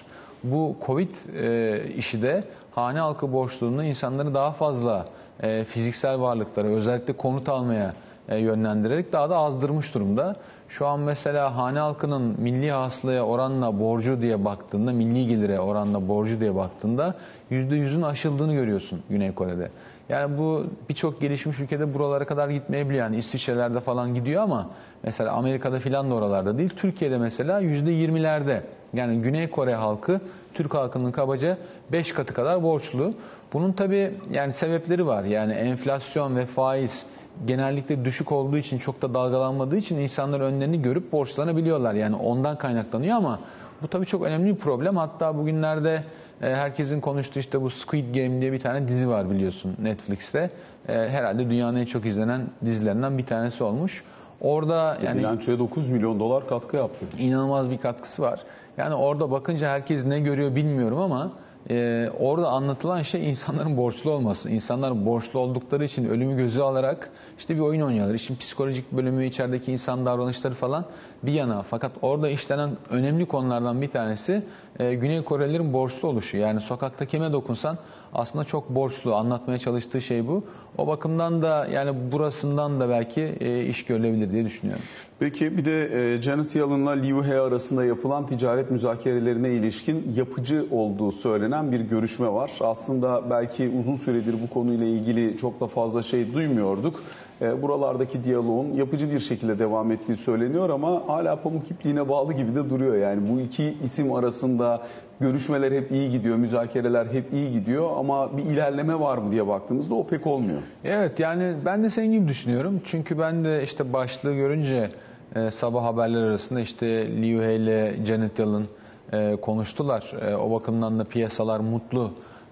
Bu 0.52 0.76
Covid 0.86 1.08
e, 1.34 1.84
işi 1.96 2.22
de 2.22 2.44
hane 2.74 2.98
halkı 2.98 3.32
borçluluğunu 3.32 3.84
insanları 3.84 4.34
daha 4.34 4.52
fazla 4.52 5.06
e, 5.40 5.64
fiziksel 5.64 6.20
varlıklara 6.20 6.68
özellikle 6.68 7.12
konut 7.12 7.48
almaya 7.48 7.94
e, 8.28 8.38
yönlendirerek 8.38 9.12
daha 9.12 9.30
da 9.30 9.36
azdırmış 9.36 9.94
durumda. 9.94 10.36
Şu 10.68 10.86
an 10.86 11.00
mesela 11.00 11.56
hane 11.56 11.78
halkının 11.78 12.40
milli 12.40 12.70
hasılaya 12.70 13.26
oranla 13.26 13.80
borcu 13.80 14.20
diye 14.22 14.44
baktığında, 14.44 14.92
milli 14.92 15.28
gelire 15.28 15.60
oranla 15.60 16.08
borcu 16.08 16.40
diye 16.40 16.54
baktığında 16.54 17.14
%100'ün 17.50 18.02
aşıldığını 18.02 18.54
görüyorsun 18.54 19.00
Güney 19.10 19.34
Kore'de. 19.34 19.70
Yani 20.08 20.38
bu 20.38 20.66
birçok 20.88 21.20
gelişmiş 21.20 21.60
ülkede 21.60 21.94
buralara 21.94 22.26
kadar 22.26 22.48
gitmeyebiliyor. 22.48 23.04
Yani 23.04 23.16
İsviçre'lerde 23.16 23.80
falan 23.80 24.14
gidiyor 24.14 24.42
ama 24.42 24.70
mesela 25.02 25.32
Amerika'da 25.32 25.80
filan 25.80 26.10
da 26.10 26.14
oralarda 26.14 26.58
değil. 26.58 26.70
Türkiye'de 26.76 27.18
mesela 27.18 27.62
%20'lerde. 27.62 28.60
Yani 28.94 29.22
Güney 29.22 29.50
Kore 29.50 29.74
halkı 29.74 30.20
Türk 30.54 30.74
halkının 30.74 31.12
kabaca 31.12 31.58
5 31.92 32.12
katı 32.12 32.34
kadar 32.34 32.62
borçlu. 32.62 33.14
Bunun 33.52 33.72
tabi 33.72 34.14
yani 34.30 34.52
sebepleri 34.52 35.06
var. 35.06 35.24
Yani 35.24 35.52
enflasyon 35.52 36.36
ve 36.36 36.46
faiz 36.46 37.06
genellikle 37.46 38.04
düşük 38.04 38.32
olduğu 38.32 38.56
için 38.56 38.78
çok 38.78 39.02
da 39.02 39.14
dalgalanmadığı 39.14 39.76
için 39.76 39.98
insanlar 39.98 40.40
önlerini 40.40 40.82
görüp 40.82 41.12
borçlanabiliyorlar. 41.12 41.94
Yani 41.94 42.16
ondan 42.16 42.58
kaynaklanıyor 42.58 43.16
ama 43.16 43.40
bu 43.82 43.88
tabii 43.88 44.06
çok 44.06 44.22
önemli 44.22 44.50
bir 44.50 44.56
problem. 44.56 44.96
Hatta 44.96 45.38
bugünlerde 45.38 46.02
e, 46.42 46.54
herkesin 46.54 47.00
konuştuğu 47.00 47.38
işte 47.38 47.62
bu 47.62 47.70
Squid 47.70 48.14
Game 48.14 48.40
diye 48.40 48.52
bir 48.52 48.60
tane 48.60 48.88
dizi 48.88 49.08
var 49.08 49.30
biliyorsun 49.30 49.76
Netflix'te. 49.82 50.50
E, 50.88 50.92
herhalde 50.92 51.50
dünyanın 51.50 51.76
en 51.78 51.84
çok 51.84 52.06
izlenen 52.06 52.46
dizilerinden 52.64 53.18
bir 53.18 53.26
tanesi 53.26 53.64
olmuş. 53.64 54.04
Orada 54.40 54.98
yani 55.04 55.18
Bilançoya 55.18 55.58
9 55.58 55.90
milyon 55.90 56.20
dolar 56.20 56.48
katkı 56.48 56.76
yaptı. 56.76 57.06
inanılmaz 57.18 57.70
bir 57.70 57.78
katkısı 57.78 58.22
var. 58.22 58.40
Yani 58.76 58.94
orada 58.94 59.30
bakınca 59.30 59.70
herkes 59.70 60.06
ne 60.06 60.20
görüyor 60.20 60.54
bilmiyorum 60.54 60.98
ama 61.00 61.32
e, 61.70 62.08
orada 62.20 62.48
anlatılan 62.48 63.02
şey 63.02 63.28
insanların 63.30 63.76
borçlu 63.76 64.10
olması. 64.10 64.50
İnsanlar 64.50 65.06
borçlu 65.06 65.38
oldukları 65.38 65.84
için 65.84 66.08
ölümü 66.08 66.36
gözü 66.36 66.60
alarak 66.60 67.10
işte 67.38 67.54
bir 67.54 67.60
oyun 67.60 67.80
oynuyorlar. 67.80 68.14
İşin 68.14 68.36
psikolojik 68.36 68.92
bölümü, 68.92 69.26
içerideki 69.26 69.72
insan 69.72 70.06
davranışları 70.06 70.54
falan 70.54 70.84
bir 71.22 71.32
yana. 71.32 71.62
Fakat 71.62 71.92
orada 72.02 72.28
işlenen 72.28 72.70
önemli 72.90 73.26
konulardan 73.26 73.82
bir 73.82 73.90
tanesi 73.90 74.42
e, 74.78 74.94
Güney 74.94 75.24
Korelilerin 75.24 75.72
borçlu 75.72 76.08
oluşu. 76.08 76.36
Yani 76.36 76.60
sokakta 76.60 77.06
kime 77.06 77.32
dokunsan 77.32 77.78
aslında 78.16 78.44
çok 78.44 78.70
borçlu. 78.70 79.14
Anlatmaya 79.14 79.58
çalıştığı 79.58 80.02
şey 80.02 80.28
bu. 80.28 80.44
O 80.78 80.86
bakımdan 80.86 81.42
da 81.42 81.66
yani 81.66 82.12
burasından 82.12 82.80
da 82.80 82.88
belki 82.88 83.36
e, 83.40 83.64
iş 83.64 83.84
görülebilir 83.84 84.32
diye 84.32 84.44
düşünüyorum. 84.44 84.84
Peki 85.18 85.56
bir 85.56 85.64
de 85.64 86.14
e, 86.14 86.22
Janet 86.22 86.56
Yellen'la 86.56 86.90
Liu 86.90 87.24
He 87.24 87.40
arasında 87.40 87.84
yapılan 87.84 88.26
ticaret 88.26 88.70
müzakerelerine 88.70 89.50
ilişkin 89.50 90.12
yapıcı 90.16 90.66
olduğu 90.70 91.12
söylenen 91.12 91.72
bir 91.72 91.80
görüşme 91.80 92.32
var. 92.32 92.50
Aslında 92.60 93.30
belki 93.30 93.72
uzun 93.80 93.96
süredir 93.96 94.34
bu 94.42 94.54
konuyla 94.54 94.86
ilgili 94.86 95.36
çok 95.36 95.60
da 95.60 95.66
fazla 95.66 96.02
şey 96.02 96.32
duymuyorduk. 96.32 97.02
E, 97.42 97.62
buralardaki 97.62 98.24
diyaloğun 98.24 98.72
yapıcı 98.72 99.10
bir 99.10 99.20
şekilde 99.20 99.58
devam 99.58 99.92
ettiği 99.92 100.16
söyleniyor 100.16 100.70
ama 100.70 101.02
hala 101.06 101.36
pamuk 101.42 101.70
ipliğine 101.70 102.08
bağlı 102.08 102.32
gibi 102.32 102.54
de 102.54 102.70
duruyor. 102.70 102.96
Yani 102.96 103.28
bu 103.30 103.40
iki 103.40 103.76
isim 103.84 104.12
arasında 104.12 104.82
görüşmeler 105.20 105.72
hep 105.72 105.90
iyi 105.92 106.10
gidiyor, 106.10 106.36
müzakereler 106.36 107.06
hep 107.06 107.32
iyi 107.32 107.52
gidiyor 107.52 107.90
ama 107.98 108.36
bir 108.36 108.42
ilerleme 108.42 109.00
var 109.00 109.18
mı 109.18 109.32
diye 109.32 109.46
baktığımızda 109.46 109.94
o 109.94 110.06
pek 110.06 110.26
olmuyor. 110.26 110.62
Evet 110.84 111.20
yani 111.20 111.54
ben 111.64 111.84
de 111.84 111.90
senin 111.90 112.12
gibi 112.12 112.28
düşünüyorum. 112.28 112.80
Çünkü 112.84 113.18
ben 113.18 113.44
de 113.44 113.62
işte 113.62 113.92
başlığı 113.92 114.34
görünce 114.34 114.90
e, 115.34 115.50
sabah 115.50 115.84
haberler 115.84 116.22
arasında 116.22 116.60
işte 116.60 116.86
Liu 117.22 117.42
He 117.42 117.56
ile 117.56 117.96
Janet 118.06 118.38
Yellen 118.38 118.64
e, 119.12 119.36
konuştular. 119.36 120.12
O 120.40 120.50
bakımdan 120.50 120.98
da 120.98 121.04
piyasalar 121.04 121.60
mutlu 121.60 122.10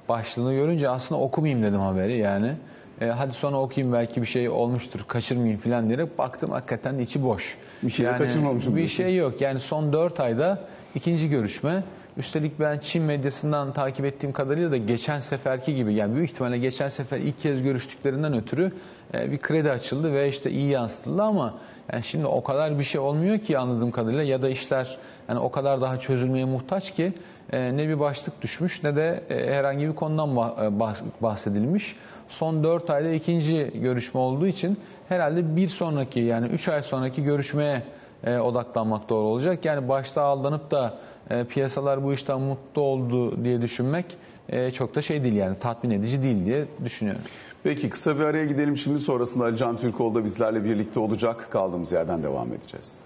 başlığını 0.09 0.55
görünce 0.55 0.89
aslında 0.89 1.21
okumayayım 1.21 1.63
dedim 1.63 1.81
haberi 1.81 2.19
yani. 2.19 2.53
E, 3.01 3.07
hadi 3.07 3.33
sonra 3.35 3.57
okuyayım 3.61 3.95
belki 3.95 4.23
bir 4.23 4.27
şey 4.27 4.49
olmuştur 4.49 5.01
kaçırmayayım 5.09 5.61
falan 5.61 5.89
diyerek 5.89 6.19
baktım 6.19 6.51
hakikaten 6.51 6.99
içi 6.99 7.25
boş. 7.25 7.59
Bir 7.83 7.91
şey 7.91 8.07
yani, 8.07 8.19
kaçırmamışım 8.19 8.73
Bir 8.73 8.77
diyorsun. 8.77 8.97
şey 8.97 9.17
yok 9.17 9.41
yani 9.41 9.61
son 9.61 9.93
4 9.93 10.21
ayda 10.21 10.59
ikinci 10.95 11.29
görüşme. 11.29 11.83
Üstelik 12.17 12.61
ben 12.61 12.79
Çin 12.79 13.03
medyasından 13.03 13.73
takip 13.73 14.05
ettiğim 14.05 14.33
kadarıyla 14.33 14.71
da 14.71 14.77
geçen 14.77 15.21
seferki 15.21 15.75
gibi 15.75 15.95
yani 15.95 16.17
büyük 16.17 16.31
ihtimalle 16.31 16.59
geçen 16.59 16.89
sefer 16.89 17.19
ilk 17.19 17.41
kez 17.41 17.63
görüştüklerinden 17.63 18.35
ötürü 18.35 18.73
e, 19.15 19.33
bir 19.33 19.39
kredi 19.39 19.71
açıldı 19.71 20.13
ve 20.13 20.29
işte 20.29 20.51
iyi 20.51 20.69
yansıtıldı 20.71 21.23
ama 21.23 21.55
yani 21.93 22.03
şimdi 22.05 22.27
o 22.27 22.43
kadar 22.43 22.79
bir 22.79 22.85
şey 22.85 23.01
olmuyor 23.01 23.39
ki 23.39 23.59
anladığım 23.59 23.91
kadarıyla 23.91 24.23
ya 24.23 24.43
da 24.43 24.49
işler 24.49 24.99
yani 25.29 25.39
o 25.39 25.51
kadar 25.51 25.81
daha 25.81 26.01
çözülmeye 26.01 26.45
muhtaç 26.45 26.95
ki 26.95 27.13
e, 27.53 27.77
ne 27.77 27.89
bir 27.89 28.01
başlık 28.01 28.43
düşmüş 28.43 28.83
ne 28.83 28.97
de 28.97 29.25
e, 29.31 29.55
herhangi 29.55 29.89
bir 29.89 29.95
konudan 29.95 30.29
bah- 30.29 30.79
bah- 30.79 31.03
bahsedilmiş. 31.21 31.97
Son 32.29 32.65
4 32.65 32.91
ayda 32.91 33.11
ikinci 33.11 33.71
görüşme 33.75 34.21
olduğu 34.21 34.47
için 34.47 34.79
herhalde 35.09 35.57
bir 35.57 35.69
sonraki 35.69 36.21
yani 36.21 36.47
3 36.47 36.69
ay 36.69 36.83
sonraki 36.83 37.25
görüşmeye 37.25 37.83
e, 38.25 38.39
odaklanmak 38.39 39.09
doğru 39.09 39.27
olacak. 39.27 39.65
Yani 39.65 39.89
başta 39.89 40.23
aldanıp 40.23 40.71
da 40.71 40.99
e, 41.31 41.45
piyasalar 41.45 42.05
bu 42.05 42.13
işten 42.13 42.41
mutlu 42.41 42.83
oldu 42.83 43.45
diye 43.45 43.63
düşünmek 43.63 44.07
e, 44.49 44.71
çok 44.71 44.95
da 44.95 45.03
şey 45.03 45.25
değil 45.25 45.35
yani 45.35 45.59
tatmin 45.59 45.91
edici 45.91 46.23
değil 46.23 46.47
diye 46.47 46.67
düşünüyorum. 46.85 47.23
Peki 47.63 47.91
kısa 47.91 48.19
bir 48.19 48.25
araya 48.25 48.45
gidelim 48.45 48.77
şimdi 48.77 48.99
sonrasında 48.99 49.57
Can 49.57 49.77
Türkoğlu 49.77 50.15
da 50.15 50.25
bizlerle 50.25 50.65
birlikte 50.65 51.01
olacak. 51.01 51.49
Kaldığımız 51.51 51.93
yerden 51.93 52.23
devam 52.23 52.53
edeceğiz. 52.53 53.01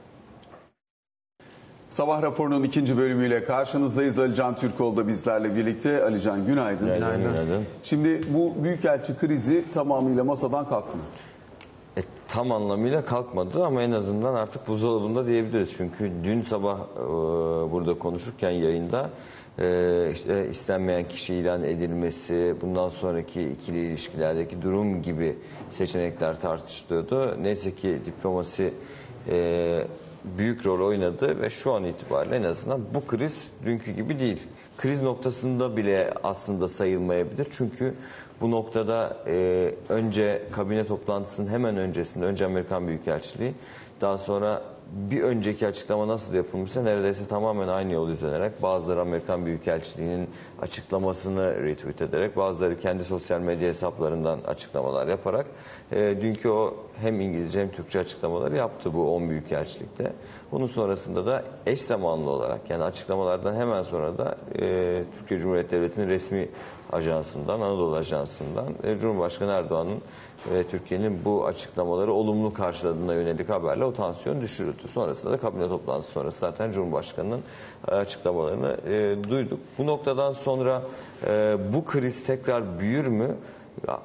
Sabah 1.90 2.22
raporunun 2.22 2.62
ikinci 2.62 2.96
bölümüyle 2.96 3.44
karşınızdayız. 3.44 4.18
Ali 4.18 4.34
Can 4.34 4.56
Türkoğlu 4.56 4.96
da 4.96 5.08
bizlerle 5.08 5.56
birlikte. 5.56 6.04
Ali 6.04 6.22
Can 6.22 6.46
günaydın. 6.46 6.94
Günaydın. 6.94 7.22
Günaydın. 7.22 7.64
Şimdi 7.82 8.20
bu 8.34 8.64
büyükelçi 8.64 9.16
krizi 9.16 9.64
tamamıyla 9.72 10.24
masadan 10.24 10.68
kalktı 10.68 10.96
mı? 10.96 11.02
E, 11.96 12.00
tam 12.28 12.52
anlamıyla 12.52 13.04
kalkmadı 13.04 13.64
ama 13.64 13.82
en 13.82 13.90
azından 13.92 14.34
artık 14.34 14.68
buzdolabında 14.68 15.26
diyebiliriz. 15.26 15.74
Çünkü 15.76 16.12
dün 16.24 16.42
sabah 16.42 16.78
e, 16.78 17.00
burada 17.72 17.98
konuşurken 17.98 18.50
yayında 18.50 19.10
e, 19.58 20.10
işte 20.12 20.48
istenmeyen 20.50 21.08
kişi 21.08 21.34
ilan 21.34 21.64
edilmesi, 21.64 22.54
bundan 22.60 22.88
sonraki 22.88 23.42
ikili 23.42 23.86
ilişkilerdeki 23.86 24.62
durum 24.62 25.02
gibi 25.02 25.38
seçenekler 25.70 26.40
tartışılıyordu. 26.40 27.36
Neyse 27.42 27.74
ki 27.74 27.98
diplomasi 28.06 28.74
e, 29.28 29.84
büyük 30.24 30.66
rol 30.66 30.86
oynadı 30.86 31.40
ve 31.40 31.50
şu 31.50 31.72
an 31.72 31.84
itibariyle 31.84 32.36
en 32.36 32.42
azından 32.42 32.80
bu 32.94 33.06
kriz 33.06 33.48
dünkü 33.64 33.92
gibi 33.92 34.18
değil. 34.18 34.46
Kriz 34.76 35.02
noktasında 35.02 35.76
bile 35.76 36.14
aslında 36.22 36.68
sayılmayabilir. 36.68 37.48
Çünkü 37.50 37.94
bu 38.40 38.50
noktada 38.50 39.16
e, 39.26 39.74
önce 39.88 40.42
kabine 40.52 40.86
toplantısının 40.86 41.48
hemen 41.48 41.76
öncesinde, 41.76 42.24
önce 42.24 42.46
Amerikan 42.46 42.86
Büyükelçiliği, 42.86 43.54
daha 44.00 44.18
sonra 44.18 44.62
bir 44.92 45.22
önceki 45.22 45.66
açıklama 45.66 46.08
nasıl 46.08 46.34
yapılmışsa 46.34 46.82
neredeyse 46.82 47.26
tamamen 47.26 47.68
aynı 47.68 47.92
yol 47.92 48.08
izlenerek 48.08 48.62
bazıları 48.62 49.00
Amerikan 49.00 49.46
Büyükelçiliği'nin 49.46 50.30
açıklamasını 50.62 51.62
retweet 51.62 52.02
ederek 52.02 52.36
bazıları 52.36 52.80
kendi 52.80 53.04
sosyal 53.04 53.40
medya 53.40 53.68
hesaplarından 53.68 54.40
açıklamalar 54.46 55.08
yaparak 55.08 55.46
e, 55.92 56.18
dünkü 56.20 56.48
o 56.48 56.74
hem 57.00 57.20
İngilizce 57.20 57.60
hem 57.60 57.70
Türkçe 57.70 58.00
açıklamaları 58.00 58.56
yaptı 58.56 58.94
bu 58.94 59.14
10 59.14 59.30
Büyükelçilikte. 59.30 60.12
Bunun 60.52 60.66
sonrasında 60.66 61.26
da 61.26 61.44
eş 61.66 61.82
zamanlı 61.82 62.30
olarak 62.30 62.70
yani 62.70 62.84
açıklamalardan 62.84 63.54
hemen 63.54 63.82
sonra 63.82 64.18
da 64.18 64.36
e, 64.60 65.04
Türkiye 65.18 65.40
Cumhuriyeti 65.40 65.70
Devleti'nin 65.70 66.08
resmi 66.08 66.48
ajansından, 66.92 67.60
Anadolu 67.60 67.96
Ajansı'ndan 67.96 68.74
e, 68.84 68.98
Cumhurbaşkanı 68.98 69.52
Erdoğan'ın 69.52 70.02
ve 70.46 70.68
Türkiye'nin 70.68 71.24
bu 71.24 71.46
açıklamaları 71.46 72.12
olumlu 72.12 72.52
karşıladığına 72.52 73.14
yönelik 73.14 73.48
haberle 73.48 73.84
o 73.84 73.92
tansiyon 73.92 74.40
düşürüldü. 74.40 74.88
Sonrasında 74.94 75.32
da 75.32 75.38
kabine 75.38 75.68
toplantısı 75.68 76.12
sonrası 76.12 76.38
zaten 76.38 76.72
Cumhurbaşkanı'nın 76.72 77.42
e, 77.88 77.90
açıklamalarını 77.90 78.76
e, 78.88 79.16
duyduk. 79.30 79.60
Bu 79.78 79.86
noktadan 79.86 80.32
sonra 80.32 80.82
e, 81.26 81.56
bu 81.72 81.84
kriz 81.84 82.26
tekrar 82.26 82.80
büyür 82.80 83.06
mü? 83.06 83.36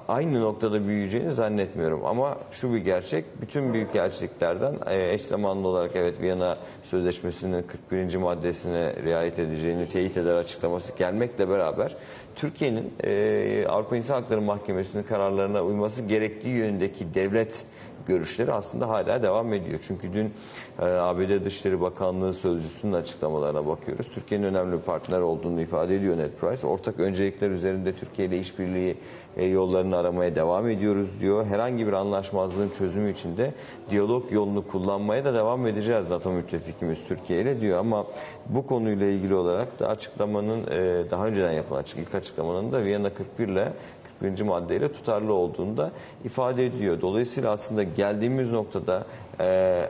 Aynı 0.08 0.42
noktada 0.42 0.88
büyüyeceğini 0.88 1.32
zannetmiyorum 1.32 2.06
ama 2.06 2.38
şu 2.52 2.74
bir 2.74 2.78
gerçek, 2.78 3.26
bütün 3.42 3.74
büyükelçiliklerden 3.74 4.76
e, 4.88 5.14
eş 5.14 5.22
zamanlı 5.22 5.68
olarak 5.68 5.92
evet 5.96 6.22
Viyana 6.22 6.58
Sözleşmesi'nin 6.84 7.64
41. 7.90 8.16
maddesine 8.16 8.96
riayet 9.04 9.40
edeceğini 9.40 9.90
teyit 9.90 10.18
eder 10.18 10.36
açıklaması 10.36 10.96
gelmekle 10.98 11.50
beraber 11.50 11.96
Türkiye'nin 12.36 12.94
e, 13.04 13.66
Avrupa 13.70 13.98
İnsan 13.98 14.14
Hakları 14.14 14.42
Mahkemesi'nin 14.42 15.04
kararlarına 15.04 15.64
uyması 15.64 16.02
gerektiği 16.02 16.56
yönündeki 16.56 17.14
devlet 17.14 17.66
görüşleri 18.08 18.52
aslında 18.54 18.90
hala 18.90 19.24
devam 19.24 19.54
ediyor. 19.54 19.80
Çünkü 19.88 20.14
dün 20.14 20.34
e, 20.80 20.86
ABD 20.86 21.46
Dışişleri 21.46 21.82
Bakanlığı 21.82 22.34
Sözcüsü'nün 22.34 22.94
açıklamalarına 22.94 23.68
bakıyoruz. 23.68 24.10
Türkiye'nin 24.14 24.46
önemli 24.46 24.78
bir 24.78 24.82
partner 24.82 25.20
olduğunu 25.20 25.62
ifade 25.62 25.96
ediyor 25.96 26.18
Ned 26.18 26.32
Price. 26.42 26.68
Ortak 26.68 27.00
öncelikler 27.00 27.50
üzerinde 27.50 27.94
Türkiye 27.94 28.28
ile 28.28 28.40
işbirliği 28.40 28.98
e, 29.38 29.46
yollarını 29.46 29.98
aramaya 29.98 30.36
devam 30.36 30.70
ediyoruz 30.70 31.10
diyor. 31.20 31.46
Herhangi 31.46 31.88
bir 31.88 31.94
anlaşmazlığın 31.94 32.70
çözümü 32.70 33.12
için 33.12 33.38
de 33.38 33.54
diyalog 33.90 34.32
yolunu 34.32 34.68
kullanmaya 34.68 35.26
da 35.26 35.34
devam 35.34 35.68
edeceğiz 35.68 36.10
NATO 36.10 36.32
müttefikimiz 36.32 37.00
Türkiye 37.08 37.42
ile 37.42 37.62
diyor. 37.62 37.80
Ama 37.80 38.06
bu 38.50 38.68
konuyla 38.68 39.08
ilgili 39.08 39.36
olarak 39.36 39.80
da 39.80 39.88
açıklamanın 39.88 40.68
e, 40.72 41.12
daha 41.12 41.28
önceden 41.28 41.52
yapılan 41.52 41.80
açık, 41.80 42.00
açıklamanın 42.24 42.72
da 42.72 42.84
Viyana 42.84 43.14
41 43.14 43.48
ile 43.48 43.74
41. 44.22 44.42
maddeyle 44.42 44.92
tutarlı 44.92 45.34
olduğunu 45.34 45.78
da 45.78 45.92
ifade 46.26 46.66
ediyor. 46.66 47.02
Dolayısıyla 47.02 47.52
aslında 47.52 47.84
geldiğimiz 47.84 48.52
noktada 48.52 49.04
e, 49.40 49.46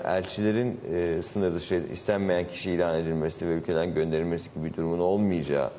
elçilerin 0.06 0.80
e, 0.94 1.22
sınır 1.24 1.54
dışı 1.56 1.84
istenmeyen 1.92 2.48
kişi 2.48 2.72
ilan 2.72 3.00
edilmesi 3.00 3.48
ve 3.48 3.54
ülkeden 3.54 3.94
gönderilmesi 3.94 4.54
gibi 4.54 4.66
bir 4.66 4.74
durumun 4.74 5.00
olmayacağı 5.00 5.72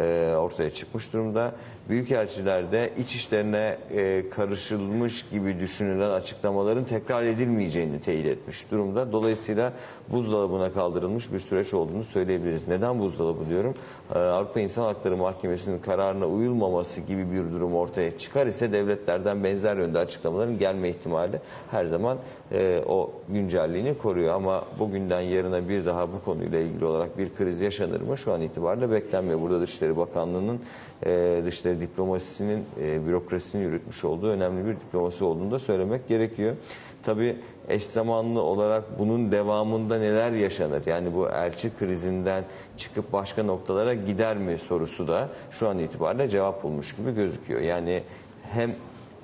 e, 0.00 0.34
ortaya 0.38 0.70
çıkmış 0.70 1.12
durumda. 1.12 1.54
Büyükelçilerde 1.88 2.92
iç 2.98 3.14
işlerine 3.14 3.78
e, 3.90 4.30
karışılmış 4.30 5.28
gibi 5.30 5.60
düşünülen 5.60 6.10
açıklamaların 6.10 6.84
tekrar 6.84 7.22
edilmeyeceğini 7.22 8.00
teyit 8.00 8.26
etmiş 8.26 8.70
durumda. 8.70 9.12
Dolayısıyla 9.12 9.72
buzdolabına 10.08 10.72
kaldırılmış 10.72 11.32
bir 11.32 11.38
süreç 11.38 11.74
olduğunu 11.74 12.04
söyleyebiliriz. 12.04 12.68
Neden 12.68 12.98
buzdolabı 12.98 13.48
diyorum? 13.48 13.74
E, 14.14 14.18
Avrupa 14.18 14.60
İnsan 14.60 14.82
Hakları 14.82 15.16
Mahkemesi'nin 15.16 15.78
kararına 15.78 16.26
uyulmaması 16.26 17.00
gibi 17.00 17.32
bir 17.32 17.52
durum 17.52 17.74
ortaya 17.74 18.18
çıkar 18.18 18.46
ise 18.46 18.72
devletlerden 18.72 19.44
benzer 19.44 19.76
yönde 19.76 19.98
açıklamaların 19.98 20.58
gelme 20.58 20.88
ihtimali 20.88 21.40
her 21.70 21.84
zaman 21.86 22.18
e, 22.52 22.82
o 22.86 23.10
güncelliğini 23.28 23.98
koruyor. 23.98 24.34
Ama 24.34 24.64
bugünden 24.78 25.20
yarına 25.20 25.68
bir 25.68 25.86
daha 25.86 26.12
bu 26.12 26.24
konuyla 26.24 26.58
ilgili 26.58 26.84
olarak 26.84 27.18
bir 27.18 27.34
kriz 27.34 27.60
yaşanır 27.60 28.00
mı? 28.00 28.18
Şu 28.18 28.32
an 28.32 28.42
itibariyle 28.42 28.90
beklenmiyor. 28.90 29.40
Burada 29.40 29.60
Dışişleri 29.60 29.96
Bakanlığı'nın 29.96 30.60
e, 31.06 31.42
dışişleri 31.44 31.80
diplomasisinin, 31.82 32.64
e, 32.80 33.06
bürokrasisinin 33.06 33.62
yürütmüş 33.62 34.04
olduğu 34.04 34.28
önemli 34.30 34.66
bir 34.66 34.76
diplomasi 34.76 35.24
olduğunu 35.24 35.50
da 35.50 35.58
söylemek 35.58 36.08
gerekiyor. 36.08 36.56
Tabii 37.02 37.36
eş 37.68 37.86
zamanlı 37.86 38.42
olarak 38.42 38.98
bunun 38.98 39.32
devamında 39.32 39.98
neler 39.98 40.32
yaşanır? 40.32 40.82
Yani 40.86 41.14
bu 41.14 41.28
elçi 41.28 41.70
krizinden 41.78 42.44
çıkıp 42.76 43.12
başka 43.12 43.42
noktalara 43.42 43.94
gider 43.94 44.36
mi 44.36 44.58
sorusu 44.58 45.08
da 45.08 45.28
şu 45.50 45.68
an 45.68 45.78
itibariyle 45.78 46.28
cevap 46.28 46.62
bulmuş 46.62 46.96
gibi 46.96 47.14
gözüküyor. 47.14 47.60
Yani 47.60 48.02
hem 48.42 48.70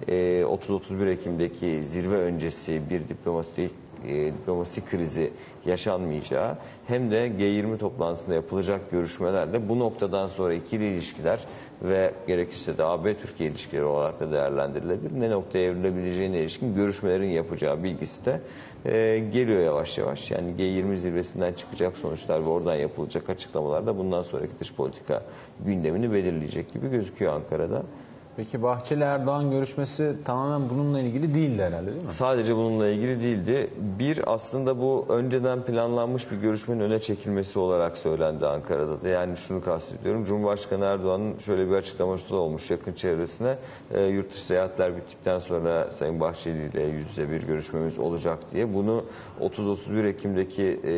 e, 0.08 0.12
30-31 0.42 1.10
Ekim'deki 1.10 1.82
zirve 1.84 2.16
öncesi 2.16 2.82
bir 2.90 3.08
diplomasi 3.08 3.70
e, 4.06 4.32
diplomasi 4.32 4.84
krizi 4.84 5.32
yaşanmayacağı 5.66 6.56
hem 6.86 7.10
de 7.10 7.28
G20 7.28 7.78
toplantısında 7.78 8.34
yapılacak 8.34 8.90
görüşmelerle 8.90 9.68
bu 9.68 9.78
noktadan 9.78 10.28
sonra 10.28 10.54
ikili 10.54 10.86
ilişkiler 10.86 11.40
ve 11.82 12.14
gerekirse 12.26 12.78
de 12.78 12.84
AB-Türkiye 12.84 13.50
ilişkileri 13.50 13.84
olarak 13.84 14.20
da 14.20 14.32
değerlendirilebilir. 14.32 15.20
Ne 15.20 15.30
noktaya 15.30 15.64
evrilebileceğine 15.64 16.40
ilişkin 16.40 16.74
görüşmelerin 16.74 17.30
yapacağı 17.30 17.82
bilgisi 17.82 18.24
de 18.24 18.40
e, 18.84 19.18
geliyor 19.32 19.62
yavaş 19.62 19.98
yavaş. 19.98 20.30
Yani 20.30 20.54
G20 20.58 20.96
zirvesinden 20.96 21.52
çıkacak 21.52 21.96
sonuçlar 21.96 22.40
ve 22.40 22.48
oradan 22.48 22.74
yapılacak 22.74 23.30
açıklamalar 23.30 23.86
da 23.86 23.98
bundan 23.98 24.22
sonraki 24.22 24.58
dış 24.60 24.74
politika 24.74 25.22
gündemini 25.60 26.12
belirleyecek 26.12 26.72
gibi 26.72 26.90
gözüküyor 26.90 27.32
Ankara'da. 27.32 27.82
Peki 28.38 28.62
Bahçeli 28.62 29.02
Erdoğan 29.02 29.50
görüşmesi 29.50 30.16
tamamen 30.24 30.70
bununla 30.70 31.00
ilgili 31.00 31.34
değildi 31.34 31.62
herhalde 31.62 31.86
değil 31.86 32.06
mi? 32.06 32.12
Sadece 32.12 32.56
bununla 32.56 32.88
ilgili 32.88 33.22
değildi. 33.22 33.70
Bir 33.98 34.32
aslında 34.34 34.80
bu 34.80 35.06
önceden 35.08 35.62
planlanmış 35.62 36.30
bir 36.30 36.36
görüşmenin 36.36 36.80
öne 36.80 37.00
çekilmesi 37.00 37.58
olarak 37.58 37.98
söylendi 37.98 38.46
Ankara'da 38.46 39.02
da. 39.02 39.08
Yani 39.08 39.36
şunu 39.36 39.64
kastediyorum. 39.64 40.24
Cumhurbaşkanı 40.24 40.84
Erdoğan'ın 40.84 41.38
şöyle 41.38 41.70
bir 41.70 41.74
açıklaması 41.74 42.30
da 42.30 42.36
olmuş 42.36 42.70
yakın 42.70 42.92
çevresine. 42.92 43.56
E, 43.94 44.04
yurt 44.04 44.32
dışı 44.32 44.46
seyahatler 44.46 44.96
bittikten 44.96 45.38
sonra 45.38 45.92
Sayın 45.92 46.20
Bahçeli 46.20 46.70
ile 46.70 46.82
yüz 46.82 47.08
yüze 47.08 47.30
bir 47.30 47.42
görüşmemiz 47.42 47.98
olacak 47.98 48.38
diye. 48.52 48.74
Bunu 48.74 49.04
30-31 49.40 50.08
Ekim'deki 50.08 50.80
e, 50.84 50.90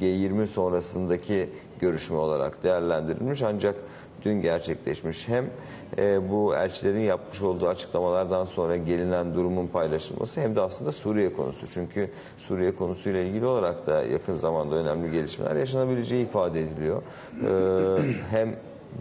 G20 0.00 0.46
sonrasındaki 0.46 1.50
görüşme 1.80 2.16
olarak 2.16 2.62
değerlendirilmiş. 2.62 3.42
Ancak 3.42 3.74
dün 4.24 4.40
gerçekleşmiş. 4.40 5.28
Hem 5.28 5.50
e, 5.98 6.30
bu 6.30 6.54
elçilerin 6.56 7.00
yapmış 7.00 7.42
olduğu 7.42 7.68
açıklamalardan 7.68 8.44
sonra 8.44 8.76
gelinen 8.76 9.34
durumun 9.34 9.66
paylaşılması 9.66 10.40
hem 10.40 10.56
de 10.56 10.60
aslında 10.60 10.92
Suriye 10.92 11.32
konusu. 11.32 11.66
Çünkü 11.66 12.10
Suriye 12.38 12.76
konusuyla 12.76 13.20
ilgili 13.20 13.46
olarak 13.46 13.86
da 13.86 14.02
yakın 14.04 14.34
zamanda 14.34 14.74
önemli 14.74 15.12
gelişmeler 15.12 15.56
yaşanabileceği 15.56 16.24
ifade 16.24 16.60
ediliyor. 16.60 17.02
E, 17.42 18.02
hem 18.30 18.56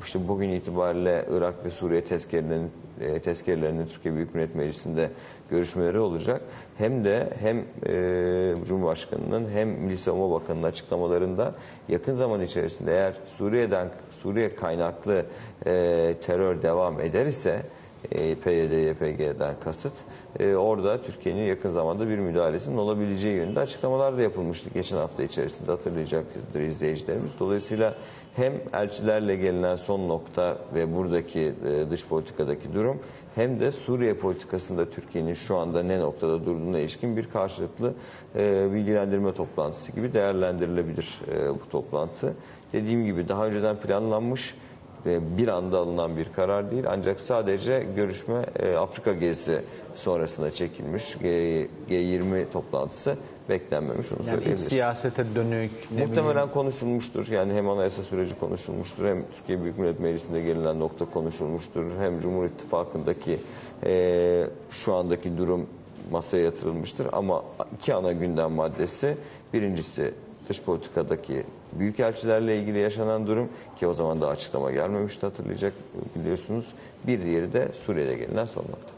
işte 0.06 0.28
bugün 0.28 0.50
itibariyle 0.50 1.26
Irak 1.32 1.66
ve 1.66 1.70
Suriye 1.70 2.04
tezkerelerinin, 2.04 3.82
e, 3.82 3.86
Türkiye 3.88 4.16
Büyük 4.16 4.36
Millet 4.36 4.56
Meclisi'nde 4.56 5.10
görüşmeleri 5.50 6.00
olacak. 6.00 6.42
Hem 6.78 7.06
de 7.06 7.30
hem 7.40 7.58
e, 7.86 8.66
Cumhurbaşkanı'nın 8.66 9.50
hem 9.50 9.70
Milli 9.70 9.98
Savunma 9.98 10.32
Bakanı'nın 10.32 10.64
açıklamalarında 10.64 11.56
yakın 11.90 12.14
zaman 12.14 12.42
içerisinde 12.42 12.92
eğer 12.92 13.14
Suriye'den 13.26 13.90
Suriye 14.12 14.56
kaynaklı 14.56 15.26
e, 15.66 16.16
terör 16.22 16.62
devam 16.62 17.00
eder 17.00 17.26
ise 17.26 17.62
e, 18.12 18.36
PYD, 18.36 18.72
YPG'den 18.72 19.56
kasıt. 19.60 19.94
Orada 20.58 21.02
Türkiye'nin 21.02 21.44
yakın 21.44 21.70
zamanda 21.70 22.10
bir 22.10 22.18
müdahalesinin 22.18 22.78
olabileceği 22.78 23.36
yönünde 23.36 23.60
açıklamalar 23.60 24.18
da 24.18 24.22
yapılmıştı 24.22 24.70
geçen 24.74 24.98
hafta 24.98 25.24
içerisinde 25.24 25.72
hatırlayacaktır 25.72 26.62
izleyicilerimiz. 26.62 27.32
Dolayısıyla 27.40 27.96
hem 28.36 28.54
elçilerle 28.74 29.36
gelinen 29.36 29.76
son 29.76 30.10
nokta 30.10 30.58
ve 30.76 30.96
buradaki 30.96 31.39
e, 31.39 31.91
dış 31.91 32.06
politikadaki 32.06 32.74
durum 32.74 33.00
hem 33.36 33.60
de 33.60 33.72
Suriye 33.72 34.13
politikasında 34.13 34.89
Türkiye'nin 34.89 35.34
şu 35.34 35.58
anda 35.58 35.84
ne 35.84 36.00
noktada 36.00 36.46
durduğuna 36.46 36.80
ilişkin 36.80 37.17
bir 37.17 37.30
karşılıklı 37.30 37.93
e, 38.36 38.74
bilgilendirme 38.74 39.34
toplantısı 39.34 39.91
gibi 39.91 40.13
değerlendirilebilir 40.13 41.19
e, 41.32 41.50
bu 41.50 41.69
toplantı. 41.69 42.34
Dediğim 42.74 43.06
gibi 43.06 43.30
daha 43.30 43.46
önceden 43.46 43.80
planlanmış 43.80 44.56
bir 45.06 45.48
anda 45.48 45.78
alınan 45.80 46.18
bir 46.18 46.26
karar 46.36 46.72
değil 46.72 46.84
ancak 46.88 47.22
sadece 47.22 47.88
görüşme 47.96 48.46
e, 48.60 48.76
Afrika 48.76 49.13
gezisi 49.13 49.62
sonrasında 49.96 50.52
çekilmiş 50.52 51.18
G, 51.22 51.28
G20 51.89 52.46
toplantısı 52.54 53.18
beklenmemiş 53.50 54.12
onu 54.12 54.20
Yani 54.20 54.30
söyleyebiliriz. 54.30 54.68
siyasete 54.68 55.36
dönük 55.36 55.72
ne 55.92 56.06
Muhtemelen 56.06 56.34
bileyim, 56.34 56.50
konuşulmuştur. 56.54 57.28
Yani 57.28 57.54
hem 57.54 57.70
anayasa 57.70 58.04
süreci 58.04 58.36
konuşulmuştur, 58.39 59.06
hem 59.06 59.24
Türkiye 59.38 59.63
Büyük 59.63 59.78
Millet 59.80 60.00
Meclisi'nde 60.00 60.42
gelinen 60.42 60.80
nokta 60.80 61.06
konuşulmuştur, 61.06 61.86
hem 62.00 62.20
Cumhur 62.20 62.46
İttifakı'ndaki 62.46 63.39
e, 63.86 64.48
şu 64.70 64.94
andaki 64.94 65.38
durum 65.38 65.68
masaya 66.12 66.44
yatırılmıştır. 66.44 67.08
Ama 67.12 67.44
iki 67.78 67.94
ana 67.94 68.12
gündem 68.12 68.52
maddesi, 68.52 69.18
birincisi 69.54 70.13
dış 70.50 70.62
politikadaki 70.62 71.44
büyükelçilerle 71.74 72.58
ilgili 72.58 72.80
yaşanan 72.80 73.28
durum 73.28 73.50
ki 73.80 73.88
o 73.88 73.94
zaman 73.94 74.22
da 74.22 74.28
açıklama 74.28 74.72
gelmemişti 74.72 75.26
hatırlayacak 75.26 75.74
biliyorsunuz. 76.16 76.66
Bir 77.08 77.24
diğeri 77.24 77.54
de 77.54 77.72
Suriye'de 77.86 78.14
gelinen 78.14 78.46
son 78.46 78.64
nokta. 78.64 78.94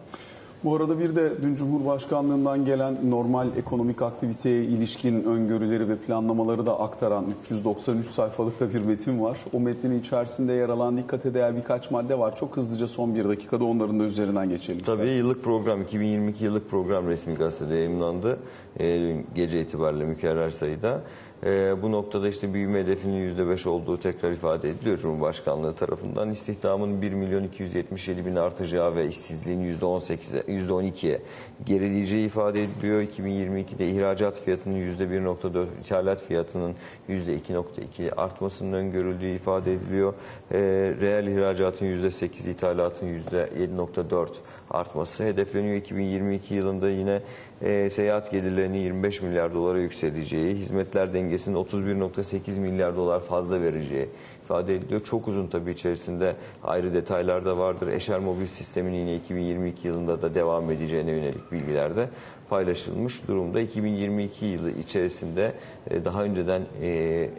Bu 0.65 0.75
arada 0.75 0.99
bir 0.99 1.15
de 1.15 1.41
dün 1.41 1.55
Cumhurbaşkanlığından 1.55 2.65
gelen 2.65 3.09
normal 3.09 3.47
ekonomik 3.57 4.01
aktiviteye 4.01 4.63
ilişkin 4.63 5.23
öngörüleri 5.23 5.89
ve 5.89 5.95
planlamaları 5.97 6.65
da 6.65 6.79
aktaran 6.79 7.25
393 7.41 8.07
sayfalıkta 8.07 8.73
bir 8.73 8.85
metin 8.85 9.21
var. 9.21 9.37
O 9.53 9.59
metnin 9.59 9.99
içerisinde 9.99 10.53
yer 10.53 10.69
alan 10.69 10.97
dikkate 10.97 11.33
değer 11.33 11.55
birkaç 11.55 11.91
madde 11.91 12.19
var. 12.19 12.35
Çok 12.35 12.57
hızlıca 12.57 12.87
son 12.87 13.15
bir 13.15 13.29
dakikada 13.29 13.63
onların 13.65 13.99
da 13.99 14.03
üzerinden 14.03 14.49
geçelim. 14.49 14.81
Tabii 14.85 15.09
yıllık 15.09 15.43
program, 15.43 15.81
2022 15.81 16.45
yıllık 16.45 16.69
program 16.69 17.07
resmi 17.07 17.35
gazetede 17.35 17.75
yayınlandı. 17.75 18.39
E, 18.79 19.15
gece 19.35 19.61
itibariyle 19.61 20.05
mükerrer 20.05 20.49
sayıda. 20.49 21.01
E, 21.45 21.81
bu 21.81 21.91
noktada 21.91 22.29
işte 22.29 22.53
büyüme 22.53 22.79
hedefinin 22.79 23.35
%5 23.35 23.69
olduğu 23.69 23.99
tekrar 23.99 24.31
ifade 24.31 24.69
ediliyor 24.69 24.97
Cumhurbaşkanlığı 24.97 25.75
tarafından. 25.75 26.29
İstihdamın 26.29 27.01
1 27.01 27.11
milyon 27.13 27.43
277 27.43 28.25
bin 28.25 28.35
artacağı 28.35 28.95
ve 28.95 29.07
işsizliğin 29.07 29.77
%18'e, 29.79 30.41
%12'ye 30.41 31.21
gerileyeceği 31.65 32.25
ifade 32.25 32.63
ediliyor. 32.63 33.01
2022'de 33.01 33.89
ihracat 33.89 34.41
fiyatının 34.41 34.75
%1.4, 34.75 35.67
ithalat 35.81 36.23
fiyatının 36.23 36.75
%2.2 37.09 38.11
artmasının 38.15 38.73
öngörüldüğü 38.73 39.35
ifade 39.35 39.73
ediliyor. 39.73 40.13
E, 40.51 40.59
reel 41.01 41.27
ihracatın 41.27 41.85
%8, 41.85 42.49
ithalatın 42.49 43.07
%7.4 43.07 44.27
artması 44.69 45.23
hedefleniyor. 45.23 45.75
2022 45.75 46.53
yılında 46.53 46.89
yine 46.89 47.21
e, 47.61 47.89
seyahat 47.89 48.31
gelirlerinin 48.31 48.79
25 48.79 49.21
milyar 49.21 49.53
dolara 49.53 49.79
yükseleceği, 49.79 50.55
hizmetler 50.55 51.13
dengesinin 51.13 51.55
31.8 51.55 52.59
milyar 52.59 52.95
dolar 52.95 53.19
fazla 53.19 53.61
vereceği 53.61 54.09
ifade 54.43 54.75
ediliyor. 54.75 54.99
Çok 55.03 55.27
uzun 55.27 55.47
tabii 55.47 55.71
içerisinde 55.71 56.35
ayrı 56.63 56.93
detaylar 56.93 57.45
da 57.45 57.57
vardır. 57.57 57.87
Eşer 57.87 58.19
mobil 58.19 58.45
sistemin 58.45 58.93
yine 58.93 59.15
2022 59.15 59.87
yılında 59.87 60.21
da 60.21 60.35
devam 60.35 60.71
edeceğine 60.71 61.11
yönelik 61.11 61.51
bilgiler 61.51 61.95
de 61.95 62.09
paylaşılmış 62.49 63.27
durumda. 63.27 63.59
2022 63.59 64.45
yılı 64.45 64.71
içerisinde 64.71 65.53
e, 65.91 66.05
daha 66.05 66.23
önceden 66.23 66.61
e, 66.81 66.87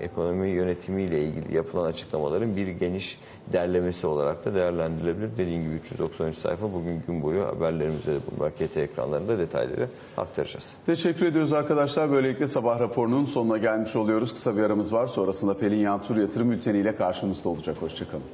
ekonomi 0.01 0.49
yönetimiyle 0.49 1.25
ilgili 1.25 1.57
yapılan 1.57 1.85
açıklamaların 1.85 2.57
bir 2.57 2.69
geniş 2.69 3.19
derlemesi 3.53 4.07
olarak 4.07 4.45
da 4.45 4.55
değerlendirilebilir. 4.55 5.31
Dediğim 5.39 5.65
gibi 5.65 5.75
393 5.75 6.39
sayfa 6.39 6.73
bugün 6.73 7.03
gün 7.07 7.23
boyu 7.23 7.45
haberlerimizde 7.45 8.15
de 8.15 8.19
Bloomberg 8.27 8.53
KT 8.53 8.77
ekranlarında 8.77 9.39
detayları 9.39 9.89
aktaracağız. 10.17 10.75
Teşekkür 10.87 11.27
ediyoruz 11.27 11.53
arkadaşlar. 11.53 12.13
Böylelikle 12.13 12.47
sabah 12.47 12.81
raporunun 12.81 13.25
sonuna 13.25 13.59
gelmiş 13.59 13.97
oluyoruz. 13.97 14.35
Kısa 14.35 14.57
bir 14.57 14.63
aramız 14.63 14.93
var. 14.93 15.07
Sonrasında 15.07 15.59
Pelin 15.59 15.81
Yantur 15.81 16.17
yatırım 16.17 16.51
bülteniyle 16.51 16.97
karşınızda 16.97 17.49
olacak. 17.49 17.77
Hoşçakalın. 17.81 18.25